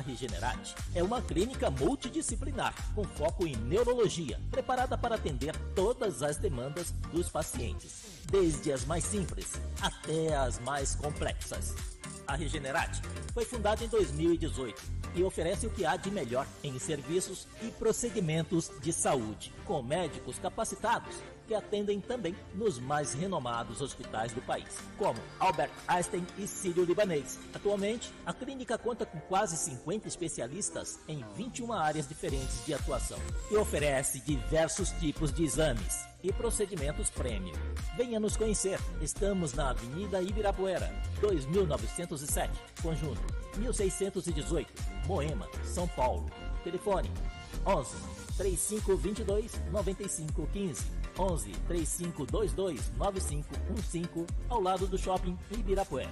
[0.00, 6.90] Regenerate é uma clínica multidisciplinar com foco em neurologia, preparada para atender todas as demandas
[7.12, 11.74] dos pacientes, desde as mais simples até as mais complexas.
[12.26, 13.00] A Regenerate
[13.32, 18.70] foi fundada em 2018 e oferece o que há de melhor em serviços e procedimentos
[18.80, 21.16] de saúde, com médicos capacitados
[21.50, 27.40] que atendem também nos mais renomados hospitais do país, como Albert Einstein e Sírio-Libanês.
[27.52, 33.18] Atualmente, a clínica conta com quase 50 especialistas em 21 áreas diferentes de atuação
[33.50, 37.56] e oferece diversos tipos de exames e procedimentos premium.
[37.96, 38.78] Venha nos conhecer.
[39.02, 40.88] Estamos na Avenida Ibirapuera,
[41.20, 43.20] 2907, Conjunto
[43.56, 44.72] 1618,
[45.04, 46.30] Moema, São Paulo.
[46.62, 47.10] Telefone
[47.66, 47.96] 11
[48.36, 56.08] 3522 9515 11 3522 9515 ao lado do shopping Ibirapuera.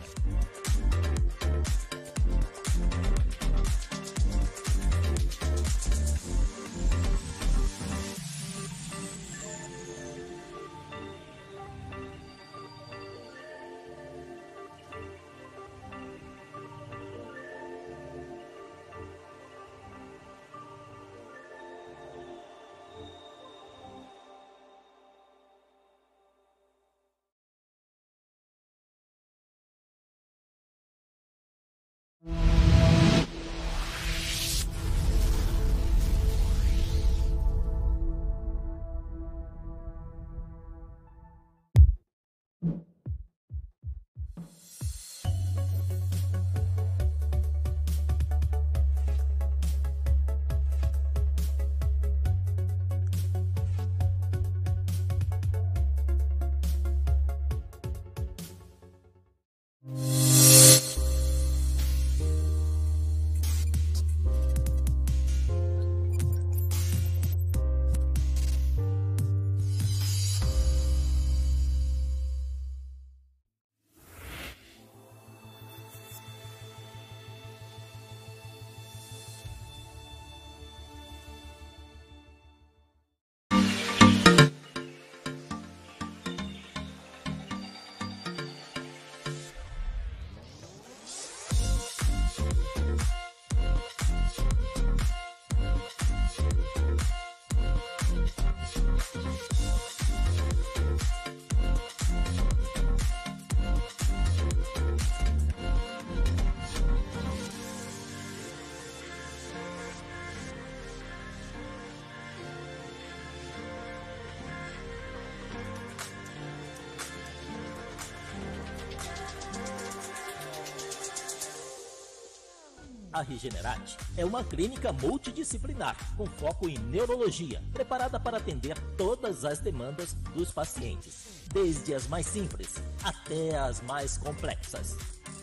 [123.12, 129.60] A Regenerate é uma clínica multidisciplinar com foco em neurologia, preparada para atender todas as
[129.60, 134.96] demandas dos pacientes, desde as mais simples até as mais complexas.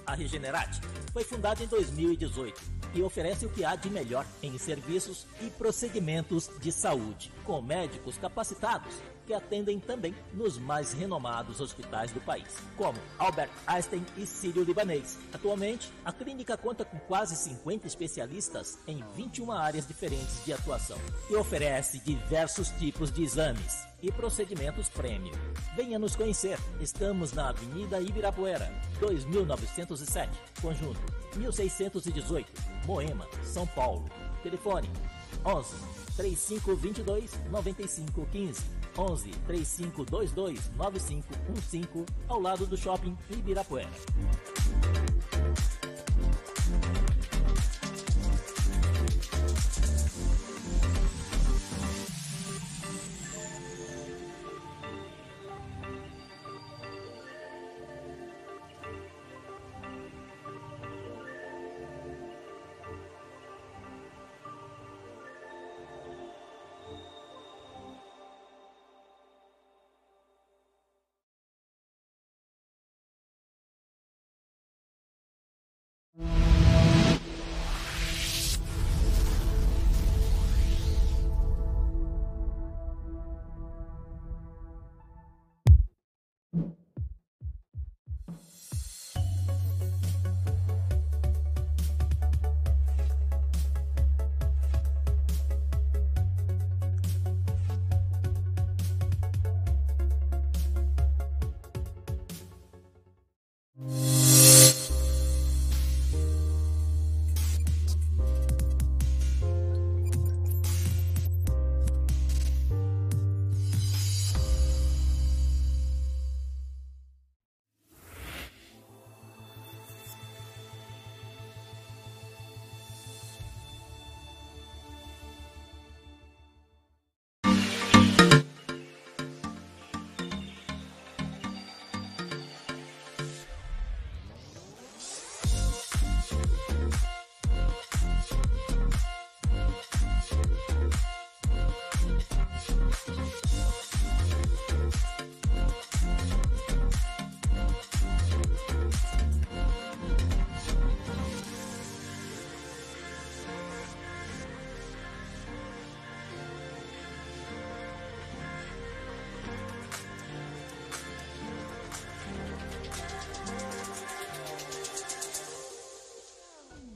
[0.06, 0.80] A Regenerate
[1.12, 2.62] foi fundada em 2018
[2.94, 8.18] e oferece o que há de melhor em serviços e procedimentos de saúde, com médicos
[8.18, 8.94] capacitados
[9.26, 15.18] que atendem também nos mais renomados hospitais do país, como Albert Einstein e Sírio-Libanês.
[15.34, 20.98] Atualmente, a clínica conta com quase 50 especialistas em 21 áreas diferentes de atuação
[21.30, 25.34] e oferece diversos tipos de exames e procedimentos premium.
[25.76, 26.60] Venha nos conhecer.
[26.80, 30.32] Estamos na Avenida Ibirapuera, 2907,
[30.62, 31.02] Conjunto
[31.36, 32.52] 1618,
[32.86, 34.06] Moema, São Paulo.
[34.44, 34.90] Telefone
[35.46, 35.76] 11
[36.18, 38.64] 3522 9515
[38.98, 43.90] 11 3522 9515 ao lado do shopping Ibirapuera.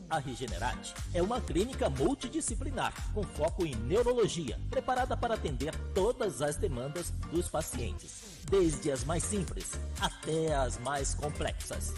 [0.09, 6.55] A Regenerate é uma clínica multidisciplinar com foco em neurologia, preparada para atender todas as
[6.55, 11.93] demandas dos pacientes, desde as mais simples até as mais complexas.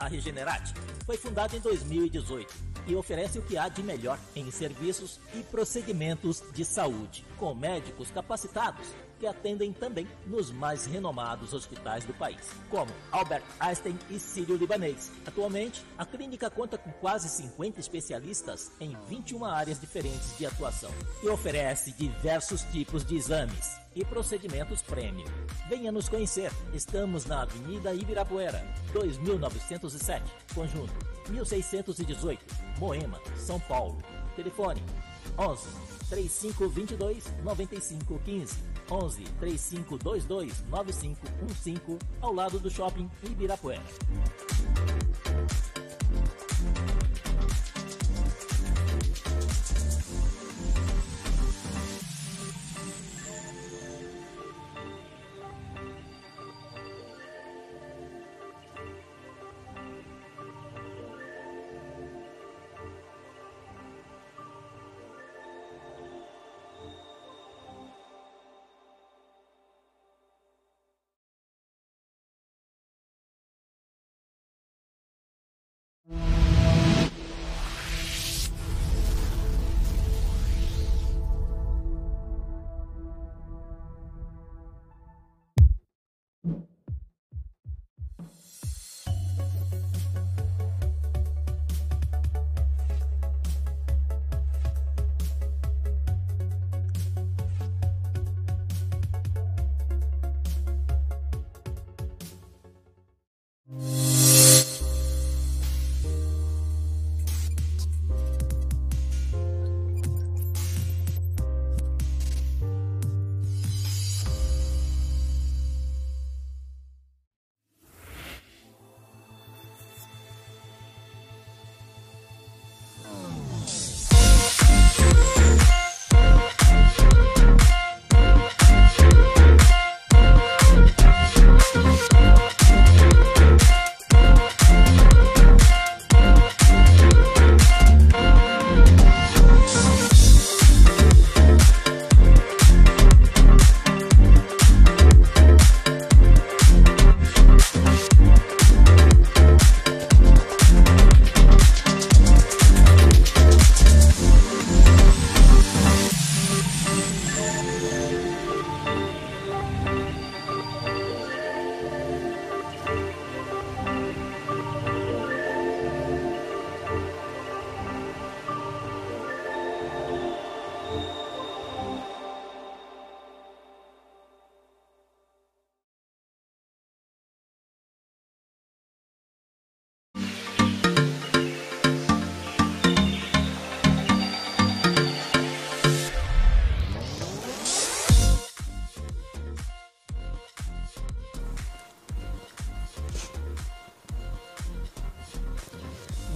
[0.00, 0.74] A Regenerate
[1.06, 2.52] foi fundada em 2018
[2.88, 8.10] e oferece o que há de melhor em serviços e procedimentos de saúde, com médicos
[8.10, 8.88] capacitados
[9.22, 15.12] que atendem também nos mais renomados hospitais do país, como Albert Einstein e Sírio-Libanês.
[15.24, 20.90] Atualmente, a clínica conta com quase 50 especialistas em 21 áreas diferentes de atuação
[21.22, 25.30] e oferece diversos tipos de exames e procedimentos premium.
[25.68, 26.50] Venha nos conhecer.
[26.74, 30.92] Estamos na Avenida Ibirapuera, 2907, conjunto
[31.30, 32.44] 1618,
[32.76, 34.02] Moema, São Paulo.
[34.34, 34.82] Telefone
[35.38, 35.68] 11
[36.10, 38.56] 3522 9515
[38.90, 43.82] 11 3522 9515 ao lado do shopping Ibirapuera.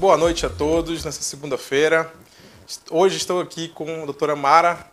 [0.06, 2.14] Boa noite a todos nessa segunda-feira.
[2.92, 4.88] Hoje estou aqui com a doutora Mara,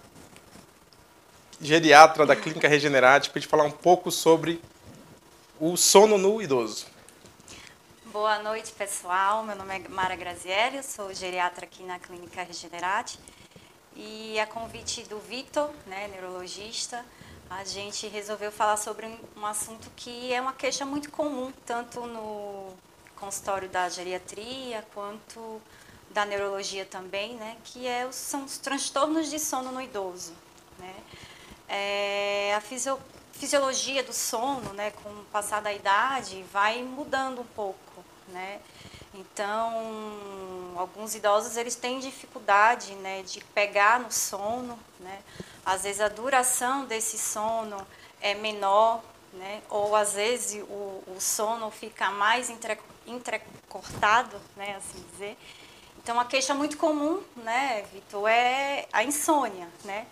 [1.62, 4.60] geriatra da Clínica Regenerate, para gente falar um pouco sobre
[5.60, 6.88] o sono no idoso.
[8.06, 9.44] Boa noite, pessoal.
[9.44, 13.20] Meu nome é Mara Grazielli, eu sou geriatra aqui na Clínica Regenerate.
[13.96, 17.06] E a convite do Vitor, né, neurologista,
[17.52, 19.06] a gente resolveu falar sobre
[19.38, 22.74] um assunto que é uma queixa muito comum, tanto no
[23.24, 25.62] consultório da geriatria quanto
[26.10, 30.34] da neurologia também, né, que é, são os transtornos de sono no idoso.
[30.78, 30.94] Né?
[31.70, 33.00] É, a fisio,
[33.32, 38.04] fisiologia do sono, né, com o passar da idade, vai mudando um pouco.
[38.28, 38.60] Né?
[39.14, 44.78] Então, alguns idosos eles têm dificuldade né, de pegar no sono.
[45.00, 45.22] Né?
[45.66, 47.78] Às vezes a duração desse sono
[48.22, 49.02] é menor,
[49.34, 49.62] né?
[49.70, 55.38] ou às vezes o, o sono fica mais entre, entrecortado, né, assim dizer.
[56.02, 60.06] Então, uma queixa muito comum, né, Vitor, é a insônia, né?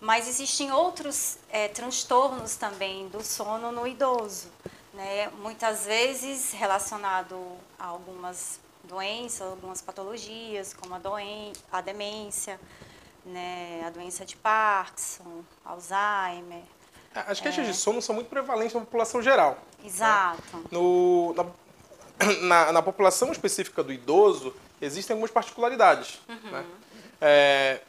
[0.00, 4.48] Mas existem outros é, transtornos também do sono no idoso,
[4.94, 5.28] né?
[5.40, 7.36] Muitas vezes relacionado
[7.78, 12.58] a algumas doenças, algumas patologias, como a, doen a demência,
[13.24, 13.84] né?
[13.86, 16.62] a doença de Parkinson, Alzheimer.
[17.14, 17.70] As queixas é.
[17.70, 19.58] de sono são muito prevalentes na população geral.
[19.84, 20.56] Exato.
[20.56, 20.64] Né?
[20.70, 21.44] No, na
[22.42, 26.20] na, na população específica do idoso, existem algumas particularidades.
[26.28, 26.50] Uhum.
[26.50, 26.64] Né?
[27.20, 27.80] É,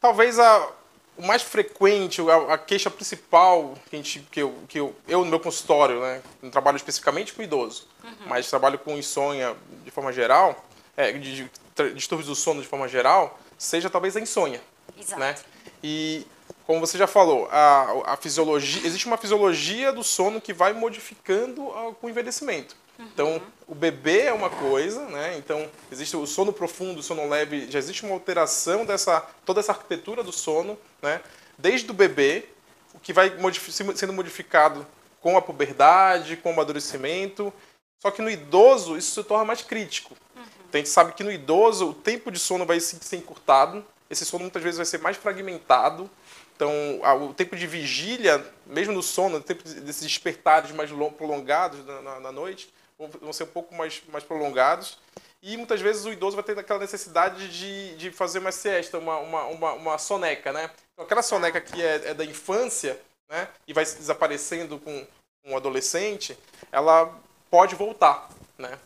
[0.00, 0.68] talvez a,
[1.16, 5.24] o mais frequente, a, a, queixa principal que, a gente, que, eu, que eu, eu
[5.24, 8.10] no meu consultório, né, não trabalho especificamente com idoso, uhum.
[8.26, 10.64] mas trabalho com insônia de forma geral,
[10.96, 11.50] é, de, de,
[11.94, 14.60] distúrbios do sono de forma geral, seja talvez a insônia.
[14.98, 15.20] Exato.
[15.20, 15.34] Né?
[15.82, 16.26] E
[16.66, 21.62] como você já falou, a, a fisiologia, existe uma fisiologia do sono que vai modificando
[22.00, 22.76] com o envelhecimento.
[22.98, 25.36] Então, o bebê é uma coisa, né?
[25.36, 29.72] Então, existe o sono profundo, o sono leve, já existe uma alteração dessa toda essa
[29.72, 31.20] arquitetura do sono, né?
[31.58, 32.46] Desde o bebê,
[32.94, 34.86] o que vai modific, sendo modificado
[35.20, 37.52] com a puberdade, com o amadurecimento.
[38.00, 40.16] Só que no idoso isso se torna mais crítico.
[40.34, 40.42] Uhum.
[40.68, 44.26] Então, a gente sabe que no idoso o tempo de sono vai ser encurtado, esse
[44.26, 46.10] sono muitas vezes vai ser mais fragmentado.
[46.54, 46.70] Então,
[47.28, 52.30] o tempo de vigília, mesmo no sono, o tempo desses despertares mais prolongados na, na
[52.30, 52.72] noite,
[53.08, 54.98] vão ser um pouco mais, mais prolongados.
[55.42, 59.18] E muitas vezes o idoso vai ter aquela necessidade de, de fazer uma siesta, uma,
[59.18, 60.70] uma, uma, uma soneca, né?
[60.92, 63.48] Então, aquela soneca que é, é, da infância, né?
[63.66, 65.06] E vai desaparecendo com
[65.44, 66.38] um adolescente,
[66.70, 67.12] ela
[67.50, 68.78] pode voltar, né?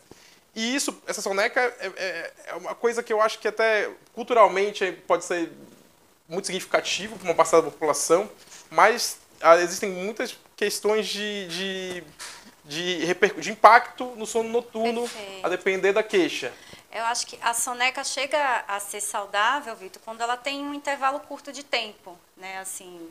[0.55, 4.91] E isso, essa soneca é, é, é, uma coisa que eu acho que até culturalmente
[5.07, 5.53] pode ser
[6.27, 8.31] muito significativo para uma parcela da população,
[8.71, 12.05] mas ah, existem muitas questões de, de
[12.67, 15.47] de, de impacto no sono noturno, Perfeito.
[15.47, 16.53] a depender da queixa.
[16.93, 21.21] Eu acho que a soneca chega a ser saudável, Vitor, quando ela tem um intervalo
[21.21, 22.59] curto de tempo, né?
[22.59, 23.11] Assim,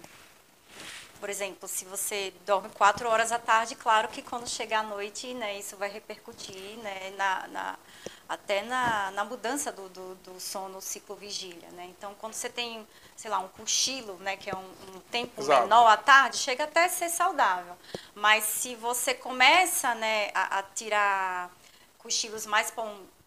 [1.19, 5.34] por exemplo, se você dorme quatro horas à tarde, claro que quando chegar à noite,
[5.34, 7.79] né, isso vai repercutir, né, na, na
[8.27, 11.86] até na, na mudança do, do, do sono ciclo vigília, né?
[11.86, 15.62] Então, quando você tem, sei lá, um cochilo, né, que é um, um tempo Exato.
[15.62, 17.77] menor à tarde, chega até a ser saudável.
[18.15, 21.51] Mas se você começa, né, a, a tirar
[22.00, 22.74] cochilos mais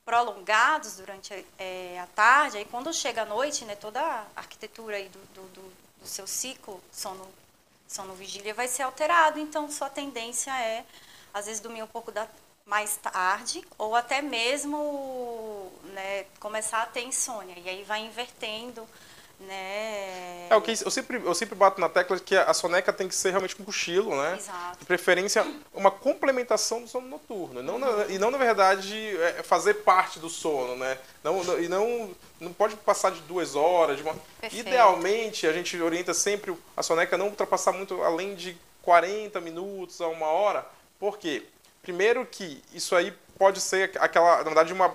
[0.05, 5.09] prolongados durante é, a tarde, aí quando chega à noite, né, toda a arquitetura aí
[5.09, 7.29] do, do, do, do seu ciclo sono,
[7.89, 10.85] sono vigília vai ser alterado, então sua tendência é,
[11.33, 12.29] às vezes, dormir um pouco da,
[12.69, 17.59] mais tarde ou até mesmo né, começar a ter insônia.
[17.59, 18.87] E aí vai invertendo.
[19.41, 20.49] Né?
[20.51, 23.15] É, o que eu sempre, eu sempre bato na tecla que a soneca tem que
[23.15, 24.37] ser realmente um cochilo, né?
[24.37, 24.79] Exato.
[24.81, 27.63] De preferência, uma complementação do sono noturno.
[27.63, 30.99] Não na, e não, na verdade, é, fazer parte do sono, né?
[31.23, 33.99] Não, não, e não, não pode passar de duas horas.
[33.99, 34.17] De uma...
[34.53, 40.09] Idealmente, a gente orienta sempre a soneca não ultrapassar muito além de 40 minutos a
[40.09, 40.67] uma hora.
[40.99, 41.45] Por quê?
[41.83, 44.89] Primeiro que isso aí pode ser aquela, na verdade, uma,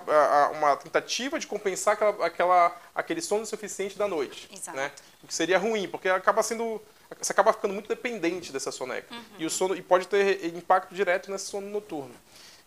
[0.51, 4.50] uma tentativa de compensar aquela, aquela, aquele sono suficiente da noite.
[4.51, 4.77] Exato.
[4.77, 4.91] Né?
[5.23, 6.81] O que seria ruim, porque acaba sendo.
[7.19, 9.13] Você acaba ficando muito dependente dessa soneca.
[9.13, 9.23] Uhum.
[9.39, 12.13] E, o sono, e pode ter impacto direto nesse sono noturno.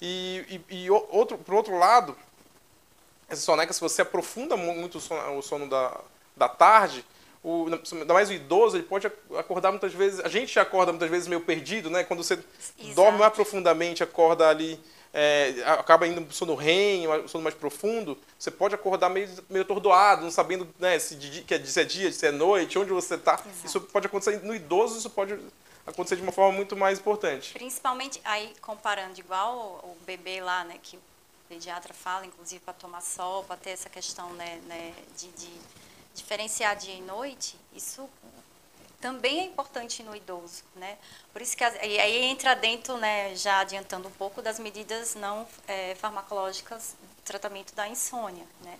[0.01, 2.17] E, e, e outro, por outro lado,
[3.29, 6.01] essa soneca, se você aprofunda muito o sono, o sono da,
[6.37, 7.05] da tarde,
[7.43, 9.07] o, ainda mais o idoso, ele pode
[9.37, 10.21] acordar muitas vezes.
[10.21, 12.05] A gente acorda muitas vezes meio perdido, né?
[12.05, 12.95] Quando você Exato.
[12.95, 14.81] dorme mais profundamente, acorda ali,
[15.19, 20.31] é, acaba indo sono REM, sono mais profundo, você pode acordar meio, meio atordoado, não
[20.31, 23.43] sabendo né, se, de, que é, se é dia, se é noite, onde você está.
[23.65, 25.39] Isso pode acontecer no idoso, isso pode
[25.87, 27.55] acontecer de uma forma muito mais importante.
[27.55, 31.01] Principalmente, aí comparando igual o, o bebê lá, né, que o
[31.49, 35.51] pediatra fala, inclusive para tomar sol, para ter essa questão né, né de, de
[36.15, 38.07] diferenciar dia e noite, isso
[39.01, 40.97] também é importante no idoso, né?
[41.33, 45.47] Por isso que e aí entra dentro, né, já adiantando um pouco das medidas não
[45.67, 48.79] é, farmacológicas tratamento da insônia, né?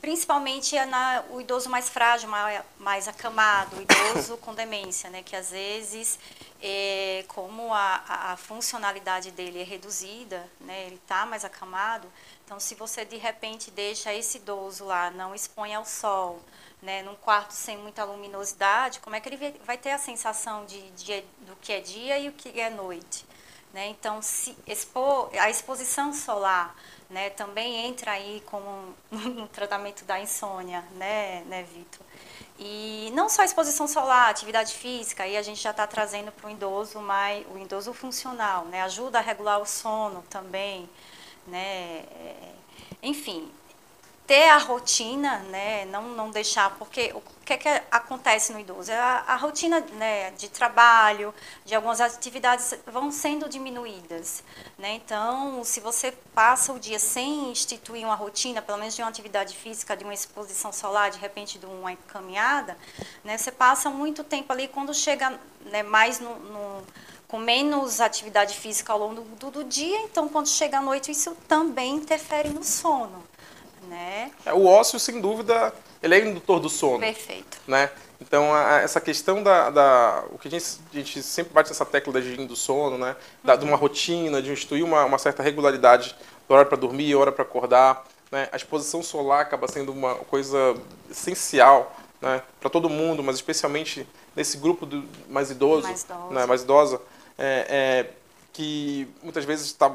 [0.00, 5.22] Principalmente na, o idoso mais frágil, mais, mais acamado, o idoso com demência, né?
[5.22, 6.18] Que às vezes,
[6.62, 10.86] é, como a, a, funcionalidade dele é reduzida, né?
[10.86, 12.06] Ele está mais acamado.
[12.44, 16.40] Então, se você de repente deixa esse idoso lá, não expõe ao sol,
[16.80, 20.90] né, num quarto sem muita luminosidade, como é que ele vai ter a sensação de,
[20.92, 23.26] de do que é dia e o que é noite?
[23.72, 23.88] Né?
[23.88, 26.74] Então, se expor, a exposição solar
[27.10, 32.06] né, também entra aí como no tratamento da insônia, né, né Vitor?
[32.58, 36.50] E não só exposição solar, atividade física, aí a gente já está trazendo para o
[36.50, 38.82] idoso mais, o idoso funcional, né?
[38.82, 40.90] Ajuda a regular o sono também,
[41.46, 42.04] né?
[42.10, 42.52] É,
[43.00, 43.48] enfim,
[44.28, 48.92] ter a rotina, né, não, não deixar, porque o que, é que acontece no idoso?
[48.92, 54.44] A, a rotina né, de trabalho, de algumas atividades vão sendo diminuídas.
[54.76, 54.96] Né?
[54.96, 59.56] Então, se você passa o dia sem instituir uma rotina, pelo menos de uma atividade
[59.56, 62.76] física, de uma exposição solar, de repente de uma caminhada,
[63.24, 66.84] né, você passa muito tempo ali, quando chega né, mais no, no
[67.26, 71.36] com menos atividade física ao longo do, do, dia, então quando chega à noite isso
[71.46, 73.22] também interfere no sono,
[73.88, 74.30] né?
[74.44, 77.00] É, o ócio, sem dúvida, ele é indutor do sono.
[77.00, 77.58] Perfeito.
[77.66, 77.90] Né?
[78.20, 81.84] Então, a, essa questão da, da, O que a gente, a gente sempre bate nessa
[81.84, 83.16] tecla da higiene do sono, né?
[83.42, 83.58] Da, uhum.
[83.60, 86.16] De uma rotina, de instituir uma, uma certa regularidade
[86.48, 88.04] do hora para dormir, hora para acordar.
[88.30, 88.48] Né?
[88.52, 90.74] A exposição solar acaba sendo uma coisa
[91.10, 92.42] essencial né?
[92.60, 96.46] para todo mundo, mas especialmente nesse grupo do, mais idoso, mais, né?
[96.46, 97.00] mais idosa,
[97.38, 98.10] é, é,
[98.52, 99.92] que muitas vezes tá,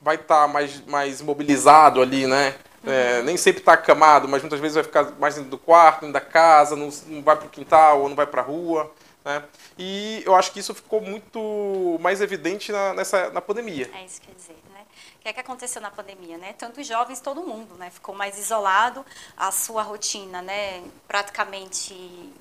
[0.00, 2.54] vai estar tá mais, mais imobilizado ali, né?
[2.84, 6.14] É, nem sempre está acamado, mas muitas vezes vai ficar mais dentro do quarto, dentro
[6.14, 8.92] da casa, não, não vai para o quintal ou não vai para a rua.
[9.24, 9.42] Né?
[9.78, 13.90] E eu acho que isso ficou muito mais evidente na, nessa, na pandemia.
[13.94, 14.56] É isso que quer dizer.
[14.72, 14.80] Né?
[15.16, 16.36] O que é que aconteceu na pandemia?
[16.38, 16.54] Né?
[16.58, 17.88] Tanto os jovens, todo mundo né?
[17.90, 19.06] ficou mais isolado,
[19.36, 20.82] a sua rotina né?
[21.06, 22.32] praticamente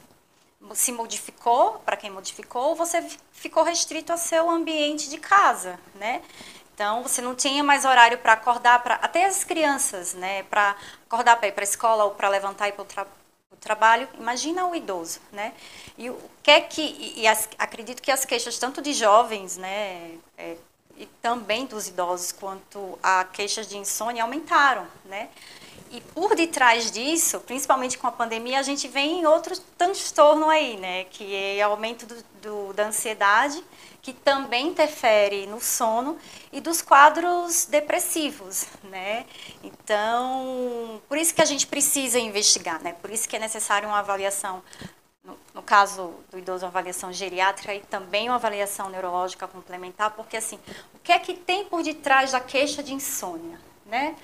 [0.73, 6.21] se modificou, para quem modificou, você ficou restrito ao seu ambiente de casa, né?
[6.81, 10.41] Então, você não tinha mais horário para acordar, pra, até as crianças, né?
[10.41, 10.75] Para
[11.07, 13.05] acordar para ir para a escola ou para levantar e ir para o tra
[13.59, 14.09] trabalho.
[14.17, 15.53] Imagina o idoso, né?
[15.95, 17.13] E o que é que...
[17.17, 20.15] E, as, acredito que as queixas, tanto de jovens, né?
[20.35, 20.57] É,
[20.97, 25.29] e também dos idosos, quanto a queixas de insônia aumentaram, né?
[25.91, 30.77] E por detrás disso, principalmente com a pandemia, a gente vem em outro transtorno aí,
[30.77, 31.03] né?
[31.03, 33.63] Que é o aumento do, do, da ansiedade,
[34.01, 36.17] que também interfere no sono,
[36.51, 39.25] e dos quadros depressivos, né?
[39.63, 42.93] Então, por isso que a gente precisa investigar, né?
[42.93, 44.63] Por isso que é necessário uma avaliação
[45.23, 50.35] no, no, caso do idoso, uma avaliação geriátrica e também uma avaliação neurológica complementar, porque
[50.35, 50.59] assim,
[50.95, 54.15] o que é que tem por detrás da queixa de insônia, né?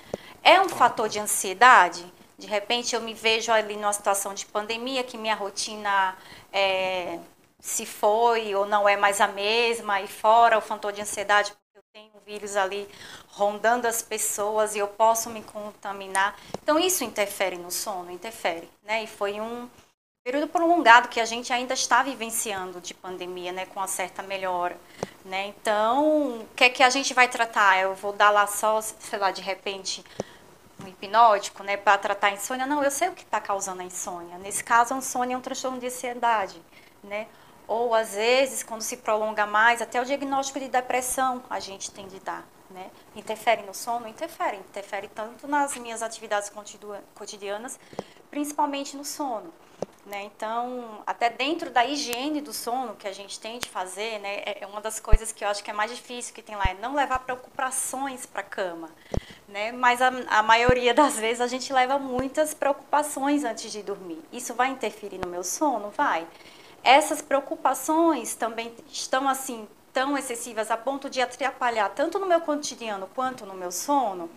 [0.44, 2.04] É um fator de ansiedade?
[2.38, 6.16] De repente eu me vejo ali numa situação de pandemia que minha rotina
[6.52, 7.20] é,
[7.60, 11.78] se foi ou não é mais a mesma, e fora o fator de ansiedade, porque
[11.78, 12.88] eu tenho vírus ali
[13.30, 16.36] rondando as pessoas e eu posso me contaminar.
[16.62, 19.04] Então isso interfere no sono, interfere, né?
[19.04, 19.70] E foi um
[20.24, 24.78] período prolongado que a gente ainda está vivenciando de pandemia, né, com uma certa melhora,
[25.24, 25.48] né?
[25.48, 27.80] Então, o que é que a gente vai tratar?
[27.80, 30.04] Eu vou dar lá só, sei lá, de repente,
[30.84, 32.66] um hipnótico, né, para tratar a insônia.
[32.66, 34.38] Não, eu sei o que está causando a insônia.
[34.38, 36.62] Nesse caso, a insônia é um transtorno de ansiedade,
[37.02, 37.28] né?
[37.68, 42.08] Ou, às vezes, quando se prolonga mais, até o diagnóstico de depressão a gente tem
[42.08, 42.90] de dar, né?
[43.16, 44.08] Interfere no sono?
[44.08, 44.58] Interfere.
[44.58, 46.52] Interfere tanto nas minhas atividades
[47.14, 47.78] cotidianas,
[48.30, 49.54] principalmente no sono.
[50.08, 50.24] Né?
[50.24, 54.58] Então, até dentro da higiene do sono que a gente tem de fazer, né, é,
[54.62, 56.76] é uma das coisas que eu acho que é mais difícil que tem lá, é
[56.76, 58.90] não levar preocupações para a cama.
[59.50, 59.74] Né?
[59.74, 64.24] Mas a, a maioria das vezes a gente leva muitas preocupações antes de dormir.
[64.32, 65.90] Isso vai interferir no meu sono?
[65.90, 66.26] Vai.
[66.88, 73.10] Essas preocupações também estão assim tão excessivas a ponto de atrapalhar tanto no meu cotidiano
[73.14, 74.30] quanto no meu sono?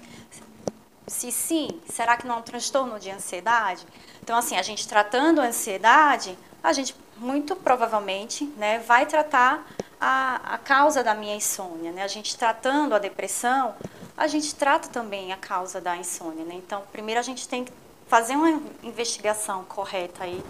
[1.07, 3.87] Se sim, será que não é um transtorno de ansiedade?
[4.21, 9.65] Então, assim, a gente tratando a ansiedade, a gente muito provavelmente né, vai tratar
[10.01, 11.93] a, a causa da minha insônia.
[11.93, 12.03] Né?
[12.03, 13.77] A gente tratando a depressão,
[14.17, 16.45] a gente trata também a causa da insônia.
[16.45, 16.55] Né?
[16.57, 17.73] Então, primeiro a gente tem que
[18.09, 20.43] fazer uma investigação correta aí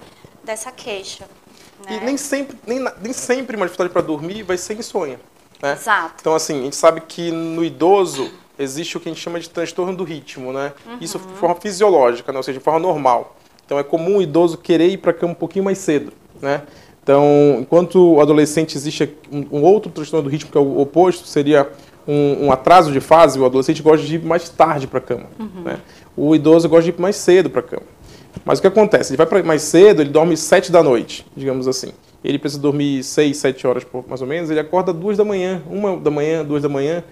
[0.43, 1.29] dessa queixa.
[1.87, 1.97] Né?
[1.97, 5.21] E nem sempre, nem, nem sempre uma dificuldade para dormir vai ser insônia.
[5.63, 5.73] Né?
[5.73, 6.15] Exato.
[6.21, 9.49] Então, assim, a gente sabe que no idoso existe o que a gente chama de
[9.49, 10.73] transtorno do ritmo, né?
[10.87, 10.99] Uhum.
[11.01, 12.39] Isso de forma fisiológica, né?
[12.39, 13.37] ou seja, de forma normal.
[13.65, 16.63] Então é comum o idoso querer ir para a cama um pouquinho mais cedo, né?
[17.03, 21.71] Então, enquanto o adolescente existe um, outro transtorno do ritmo que é o oposto, seria
[22.07, 25.27] um, um atraso de fase, o adolescente gosta de ir mais tarde para a cama.
[25.39, 25.63] Uhum.
[25.65, 25.81] Né?
[26.17, 27.83] O idoso gosta de ir mais cedo para a cama.
[28.45, 29.11] Mas o que acontece?
[29.11, 31.93] Ele vai para mais cedo, ele dorme sete da noite, digamos assim.
[32.23, 35.97] Ele precisa dormir seis, sete horas mais ou menos, ele acorda duas da manhã, uma
[35.97, 37.03] da manhã, duas da manhã,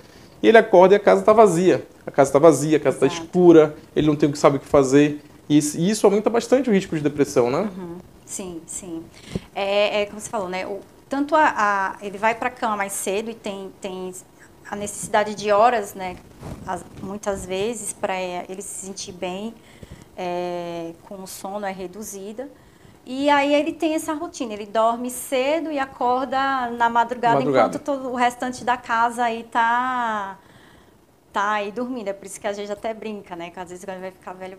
[0.43, 1.87] e ele acorda e a casa está vazia.
[2.07, 4.61] A casa está vazia, a casa está escura, ele não tem o que sabe o
[4.61, 5.21] que fazer.
[5.49, 7.71] E isso aumenta bastante o risco de depressão, né?
[7.77, 7.97] Uhum.
[8.27, 9.03] Sim, sim.
[9.55, 10.67] É, é, como você falou, né?
[10.67, 14.12] O, tanto a, a ele vai para a cama mais cedo e tem, tem
[14.71, 16.17] a necessidade de horas, né?
[16.67, 19.55] As, muitas vezes para ele se sentir bem,
[20.18, 22.50] é, com o sono é reduzida.
[23.07, 27.68] E aí ele tem essa rotina, ele dorme cedo e acorda na madrugada, madrugada.
[27.68, 30.37] enquanto todo o restante da casa aí tá
[31.33, 32.09] tá aí dormindo.
[32.09, 33.50] É por isso que a gente até brinca, né?
[33.50, 34.59] Que às vezes quando vai ficar velho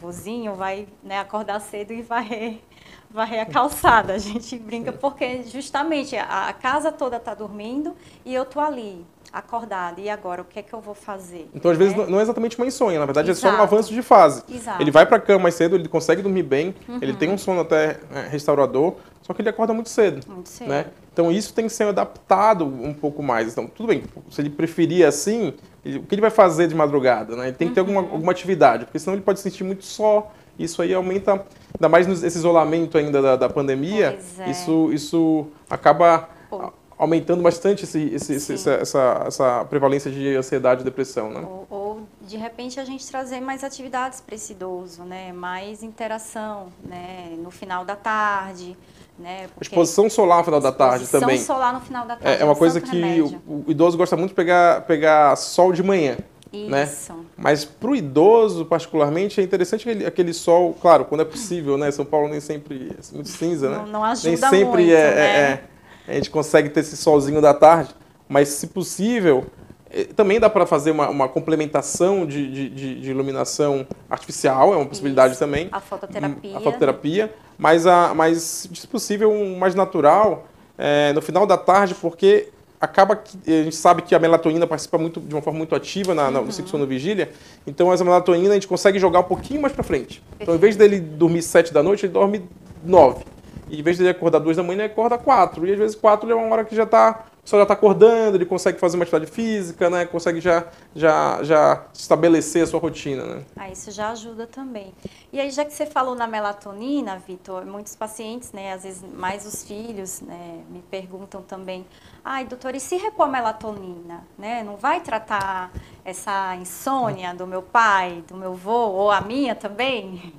[0.00, 2.60] vozinho vai né, acordar cedo e vai
[3.10, 4.14] varrer a calçada.
[4.14, 7.94] A gente brinca porque justamente a, a casa toda está dormindo
[8.24, 9.04] e eu tô ali
[9.38, 10.00] acordada.
[10.00, 11.48] E agora, o que é que eu vou fazer?
[11.54, 11.84] Então, às né?
[11.84, 13.46] vezes, não é exatamente uma insônia, na verdade, Exato.
[13.46, 14.42] é só um avanço de fase.
[14.50, 14.82] Exato.
[14.82, 16.98] Ele vai para a cama mais cedo, ele consegue dormir bem, uhum.
[17.02, 20.26] ele tem um sono até é, restaurador, só que ele acorda muito cedo.
[20.26, 20.68] Muito cedo.
[20.68, 20.86] Né?
[21.12, 23.52] Então isso tem que ser adaptado um pouco mais.
[23.52, 25.52] Então, tudo bem, se ele preferir assim,
[25.84, 27.36] ele, o que ele vai fazer de madrugada?
[27.36, 27.48] Né?
[27.48, 30.32] Ele tem que ter alguma, alguma atividade, porque senão ele pode se sentir muito só.
[30.58, 31.32] Isso aí aumenta,
[31.74, 34.50] ainda mais nesse isolamento ainda da, da pandemia, é.
[34.50, 36.72] isso, isso acaba Pô.
[36.98, 41.30] Aumentando bastante esse, esse, esse, essa, essa prevalência de ansiedade e depressão.
[41.30, 41.40] Né?
[41.40, 45.32] Ou, ou, de repente, a gente trazer mais atividades para esse idoso, né?
[45.32, 47.34] mais interação né?
[47.38, 48.76] no final da tarde.
[49.18, 49.46] Né?
[49.60, 51.36] Exposição solar no final da tarde também.
[51.36, 52.38] Exposição solar no final da tarde.
[52.38, 55.82] É, é uma coisa que o, o, idoso gosta muito de pegar, pegar sol de
[55.82, 56.16] manhã.
[56.52, 56.84] Né?
[56.84, 57.12] Isso.
[57.12, 57.24] Né?
[57.36, 61.90] Mas para o idoso, particularmente, é interessante aquele, aquele sol, claro, quando é possível, né?
[61.90, 63.78] São Paulo nem sempre é muito cinza, né?
[63.78, 65.40] Não, não ajuda Nem sempre muito, é, é né?
[65.52, 65.64] é,
[66.06, 67.94] a gente consegue ter esse solzinho da tarde,
[68.28, 69.46] mas se possível,
[69.90, 74.76] é, também dá para fazer uma, uma complementação de, de, de, de, iluminação artificial, é
[74.76, 75.40] uma possibilidade Isso.
[75.40, 75.68] também.
[75.72, 76.56] A fototerapia.
[76.56, 81.94] A fototerapia, mas, a, mas se possível, um mais natural é, no final da tarde,
[81.94, 82.48] porque
[82.80, 86.14] acaba que a gente sabe que a melatonina participa muito, de uma forma muito ativa
[86.14, 86.44] na, uhum.
[86.44, 87.30] no ciclo sono vigília,
[87.66, 90.22] então essa melatonina a gente consegue jogar um pouquinho mais para frente.
[90.38, 92.42] Então, em vez dele dormir 7 da noite, ele dorme
[92.84, 93.24] 9.
[93.68, 95.66] E em vez de ele acordar 2 da manhã, ele acorda 4.
[95.66, 98.44] E às vezes 4 é uma hora que já está o já está acordando, ele
[98.44, 100.04] consegue fazer uma atividade física, né?
[100.04, 103.44] Consegue já, já, já estabelecer a sua rotina, né?
[103.56, 104.92] Ah, isso já ajuda também.
[105.32, 108.72] E aí, já que você falou na melatonina, Vitor, muitos pacientes, né?
[108.72, 110.60] Às vezes mais os filhos, né?
[110.68, 111.86] Me perguntam também,
[112.24, 114.64] ai, doutor, e se repor melatonina, né?
[114.64, 115.70] Não vai tratar
[116.04, 120.34] essa insônia do meu pai, do meu avô, ou a minha também?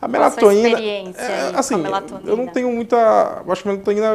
[0.00, 0.80] A melatonina.
[0.80, 2.30] É, assim, a melatonina?
[2.30, 3.42] eu não tenho muita.
[3.44, 4.06] Eu acho que a melatonina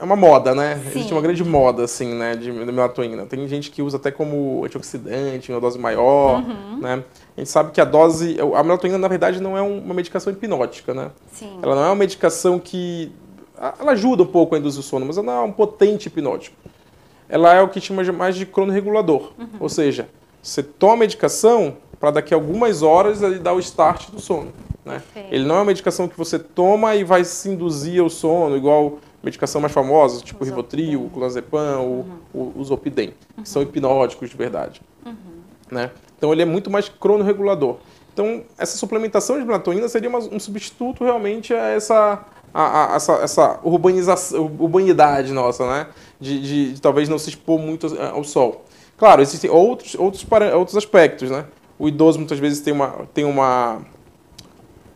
[0.00, 0.76] é uma moda, né?
[0.76, 0.88] Sim.
[0.88, 3.26] Existe uma grande moda, assim, né, de, de melatonina.
[3.26, 6.78] Tem gente que usa até como antioxidante, uma dose maior, uhum.
[6.80, 7.04] né?
[7.36, 8.38] A gente sabe que a dose.
[8.54, 11.10] A melatonina, na verdade, não é uma medicação hipnótica, né?
[11.32, 11.58] Sim.
[11.62, 13.12] Ela não é uma medicação que.
[13.78, 16.56] Ela ajuda um pouco a induzir o sono, mas ela não é um potente hipnótico.
[17.28, 19.32] Ela é o que chama mais de cronorregulador.
[19.38, 19.48] Uhum.
[19.60, 20.08] Ou seja,
[20.40, 24.52] você toma a medicação para daqui a algumas horas ele dar o start do sono.
[24.88, 25.02] Né?
[25.30, 28.98] Ele não é uma medicação que você toma e vai se induzir ao sono, igual
[29.22, 32.04] medicação mais famosa, tipo o Rivotril, o Clonazepam, uhum.
[32.32, 33.42] o, o Zolpidem, uhum.
[33.42, 34.80] que são hipnóticos de verdade.
[35.04, 35.12] Uhum.
[35.70, 35.90] Né?
[36.16, 37.76] Então ele é muito mais cronorregulador.
[38.12, 43.12] Então essa suplementação de melatonina seria uma, um substituto realmente a essa, a, a, essa,
[43.14, 45.86] essa urbanização, urbanidade nossa, né?
[46.18, 48.64] De, de, de, talvez não se expor muito ao sol.
[48.96, 51.44] Claro, existem outros, outros, outros aspectos, né?
[51.78, 53.82] O idoso muitas vezes tem uma, tem uma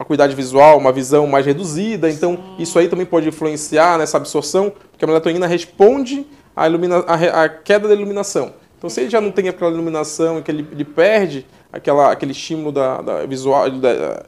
[0.02, 2.10] uma cuidade visual, uma visão mais reduzida.
[2.10, 7.48] Então, isso aí também pode influenciar nessa absorção, porque a melatonina responde à, à, à
[7.48, 8.52] queda da iluminação.
[8.76, 12.32] Então, se ele já não tem aquela iluminação e que ele, ele perde aquela, aquele
[12.32, 14.24] estímulo da, da visual, da,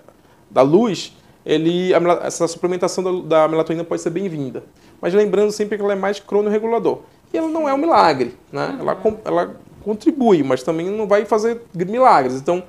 [0.48, 1.12] da luz,
[1.44, 4.62] ele, a, essa suplementação da, da melatonina pode ser bem-vinda.
[5.00, 7.00] Mas lembrando sempre que ela é mais cronorregulador.
[7.32, 8.76] E ela não é um milagre, né?
[8.78, 12.36] Ela, ela contribui, mas também não vai fazer milagres.
[12.36, 12.62] Então,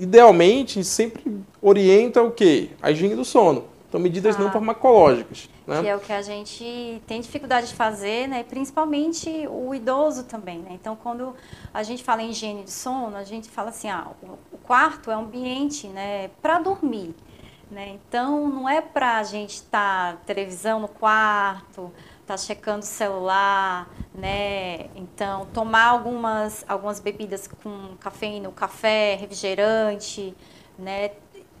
[0.00, 2.70] idealmente, sempre orienta o quê?
[2.80, 3.64] A higiene do sono.
[3.88, 5.50] Então, medidas ah, não farmacológicas.
[5.66, 5.82] Né?
[5.82, 8.44] Que é o que a gente tem dificuldade de fazer, né?
[8.44, 10.58] principalmente o idoso também.
[10.60, 10.70] Né?
[10.72, 11.34] Então, quando
[11.74, 14.06] a gente fala em higiene do sono, a gente fala assim, ah,
[14.52, 17.14] o quarto é um ambiente né, para dormir.
[17.70, 17.88] Né?
[17.88, 21.92] Então, não é para a gente estar tá, televisão no quarto,
[22.30, 24.86] tá checando o celular, né?
[24.94, 30.36] Então, tomar algumas, algumas bebidas com cafeína, café, refrigerante,
[30.78, 31.10] né?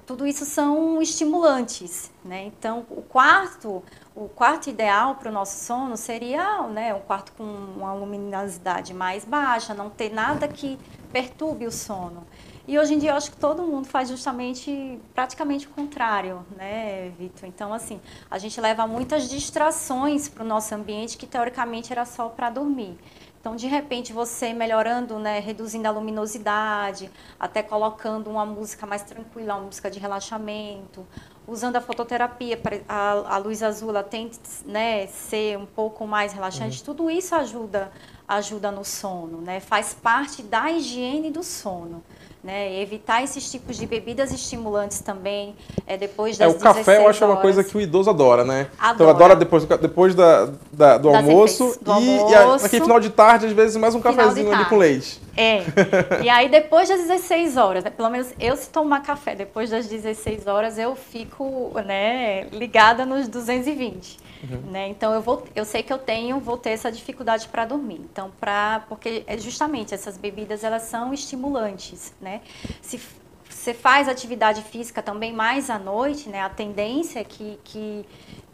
[0.06, 2.44] Tudo isso são estimulantes, né?
[2.44, 3.82] Então, o quarto,
[4.14, 9.24] o quarto ideal para o nosso sono seria, né, um quarto com uma luminosidade mais
[9.24, 10.78] baixa, não ter nada que
[11.12, 12.24] perturbe o sono.
[12.70, 17.08] E hoje em dia eu acho que todo mundo faz justamente, praticamente o contrário, né,
[17.18, 17.48] Vitor?
[17.48, 22.28] Então, assim, a gente leva muitas distrações para o nosso ambiente que teoricamente era só
[22.28, 22.96] para dormir.
[23.40, 29.56] Então, de repente, você melhorando, né, reduzindo a luminosidade, até colocando uma música mais tranquila,
[29.56, 31.04] uma música de relaxamento,
[31.50, 32.58] usando a fototerapia,
[32.88, 34.30] a, a luz azul ela tem
[34.64, 36.84] né, ser um pouco mais relaxante, uhum.
[36.84, 37.90] tudo isso ajuda,
[38.26, 39.58] ajuda no sono, né?
[39.60, 42.02] faz parte da higiene do sono
[42.42, 42.80] né?
[42.80, 45.54] Evitar esses tipos de bebidas estimulantes também,
[45.86, 47.36] é, depois das é, o café eu acho horas.
[47.36, 48.68] uma coisa que o idoso adora, né?
[48.78, 48.94] Adora.
[48.94, 51.94] Então adora depois, depois da, da do, almoço, do e,
[52.34, 52.60] almoço.
[52.60, 55.20] E naquele final de tarde, às vezes, mais um cafezinho ali com leite.
[55.40, 56.22] É.
[56.22, 57.90] e aí depois das 16 horas, né?
[57.90, 63.28] pelo menos eu se tomar café depois das 16 horas, eu fico né, ligada nos
[63.28, 64.18] 220.
[64.42, 64.70] Uhum.
[64.70, 64.88] Né?
[64.88, 68.00] Então eu vou, eu sei que eu tenho, vou ter essa dificuldade para dormir.
[68.12, 72.40] Então para, porque é justamente essas bebidas elas são estimulantes, né?
[72.80, 73.00] Se
[73.48, 76.40] você faz atividade física também mais à noite, né?
[76.40, 78.06] A tendência é que, que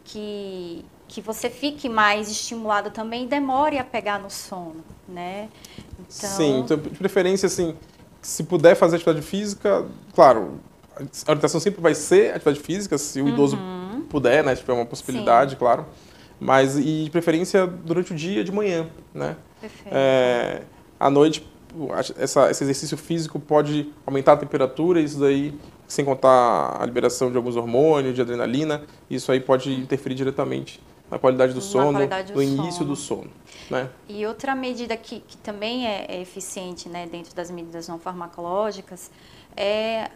[0.07, 5.49] que, que você fique mais estimulado também e demore a pegar no sono, né?
[5.99, 6.29] Então...
[6.29, 7.75] Sim, então, de preferência, assim,
[8.21, 10.59] se puder fazer atividade física, claro,
[10.95, 13.29] a orientação sempre vai ser atividade física, se o uhum.
[13.29, 13.57] idoso
[14.09, 14.55] puder, né?
[14.55, 15.57] Se tiver uma possibilidade, Sim.
[15.57, 15.85] claro.
[16.39, 19.35] Mas, e de preferência durante o dia, de manhã, né?
[19.59, 19.89] Perfeito.
[19.91, 20.61] É,
[20.99, 21.47] à noite,
[22.17, 25.53] essa, esse exercício físico pode aumentar a temperatura, isso daí,
[25.87, 31.17] sem contar a liberação de alguns hormônios, de adrenalina, isso aí pode interferir diretamente na
[31.17, 32.63] qualidade do na sono, qualidade do no sono.
[32.63, 33.31] início do sono.
[33.69, 33.89] Né?
[34.07, 39.11] E outra medida que, que também é, é eficiente né, dentro das medidas não farmacológicas
[39.55, 40.09] é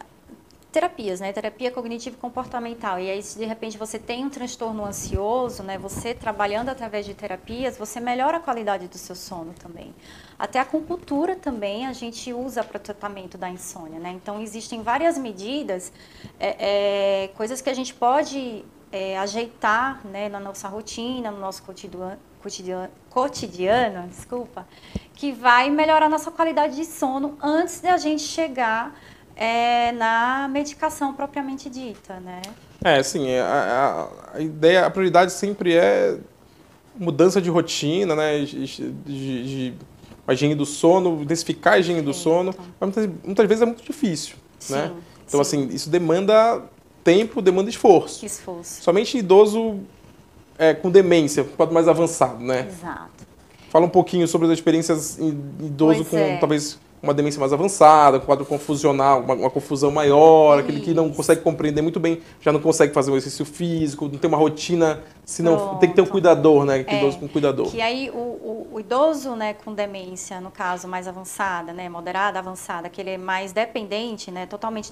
[0.72, 1.32] terapias, né?
[1.32, 2.98] Terapia cognitivo comportamental.
[2.98, 5.76] E aí, se de repente você tem um transtorno ansioso, né?
[5.78, 9.94] Você trabalhando através de terapias, você melhora a qualidade do seu sono também.
[10.38, 14.10] Até a acupuntura também a gente usa para o tratamento da insônia, né?
[14.10, 15.92] Então, existem várias medidas,
[16.40, 20.28] é, é, coisas que a gente pode é, ajeitar, né?
[20.28, 24.66] Na nossa rotina, no nosso cotidiano, cotidiano, cotidiano, desculpa,
[25.14, 28.94] que vai melhorar a nossa qualidade de sono antes de a gente chegar
[29.34, 32.42] é, na medicação propriamente dita, né?
[32.84, 36.18] É, sim, é, a, a, ideia, a prioridade sempre é
[36.96, 38.92] mudança de rotina, né, de, de,
[39.70, 39.74] de
[40.26, 43.82] a higiene do sono, intensificar a higiene do sono, mas muitas, muitas, vezes é muito
[43.82, 44.92] difícil, sim, né?
[45.26, 45.64] Então, sim.
[45.64, 46.62] assim, isso demanda
[47.02, 48.24] tempo, demanda esforço.
[48.24, 48.82] Esforço.
[48.82, 49.80] Somente idoso
[50.58, 52.68] é, com demência, pode mais avançado, né?
[52.68, 53.26] Exato.
[53.70, 56.36] Fala um pouquinho sobre as experiências idoso pois com, é.
[56.36, 60.68] talvez, uma demência mais avançada, um quadro confusional, uma, uma confusão maior, Isso.
[60.68, 64.18] aquele que não consegue compreender muito bem, já não consegue fazer um exercício físico, não
[64.18, 66.84] tem uma rotina, se não tem que ter um cuidador, né?
[66.84, 67.66] Que é, idoso com cuidador.
[67.70, 72.38] Que aí o, o, o, idoso, né, com demência, no caso mais avançada, né, moderada,
[72.38, 74.90] avançada, que ele é mais dependente, né, totalmente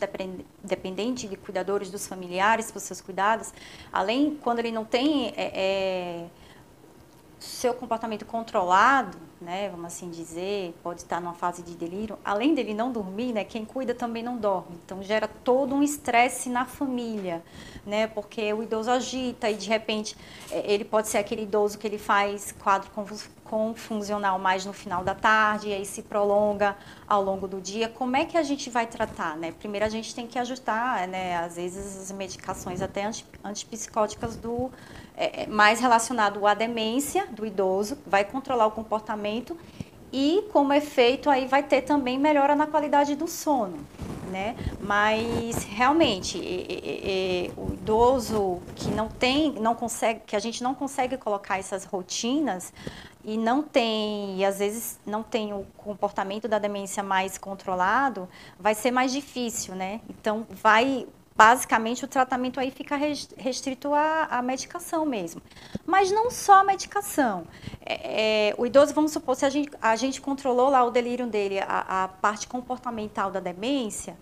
[0.64, 3.52] dependente de cuidadores dos familiares para os seus cuidados,
[3.92, 6.24] além quando ele não tem é, é,
[7.40, 12.74] seu comportamento controlado, né, vamos assim dizer, pode estar numa fase de delírio, além dele
[12.74, 14.78] não dormir, né, quem cuida também não dorme.
[14.84, 17.42] Então gera todo um estresse na família,
[17.86, 20.14] né, porque o idoso agita e de repente
[20.50, 22.90] é, ele pode ser aquele idoso que ele faz quadro
[23.50, 26.76] confusional mais no final da tarde e aí se prolonga
[27.08, 27.88] ao longo do dia.
[27.88, 29.50] Como é que a gente vai tratar, né?
[29.50, 33.10] Primeiro a gente tem que ajustar, né, às vezes as medicações até
[33.42, 34.70] antipsicóticas do
[35.16, 39.58] é, é, mais relacionado à demência do idoso, vai controlar o comportamento
[40.12, 43.78] e, como efeito, aí vai ter também melhora na qualidade do sono,
[44.30, 44.56] né?
[44.80, 50.74] Mas, realmente, é, é, o idoso que não tem, não consegue, que a gente não
[50.74, 52.72] consegue colocar essas rotinas
[53.24, 58.28] e não tem, e às vezes não tem o comportamento da demência mais controlado,
[58.58, 60.00] vai ser mais difícil, né?
[60.08, 61.06] Então, vai
[61.36, 62.96] basicamente o tratamento aí fica
[63.38, 65.40] restrito à, à medicação mesmo.
[65.86, 67.46] Mas não só a medicação.
[67.80, 71.26] É, é, o idoso, vamos supor, se a gente, a gente controlou lá o delírio
[71.26, 74.18] dele, a, a parte comportamental da demência,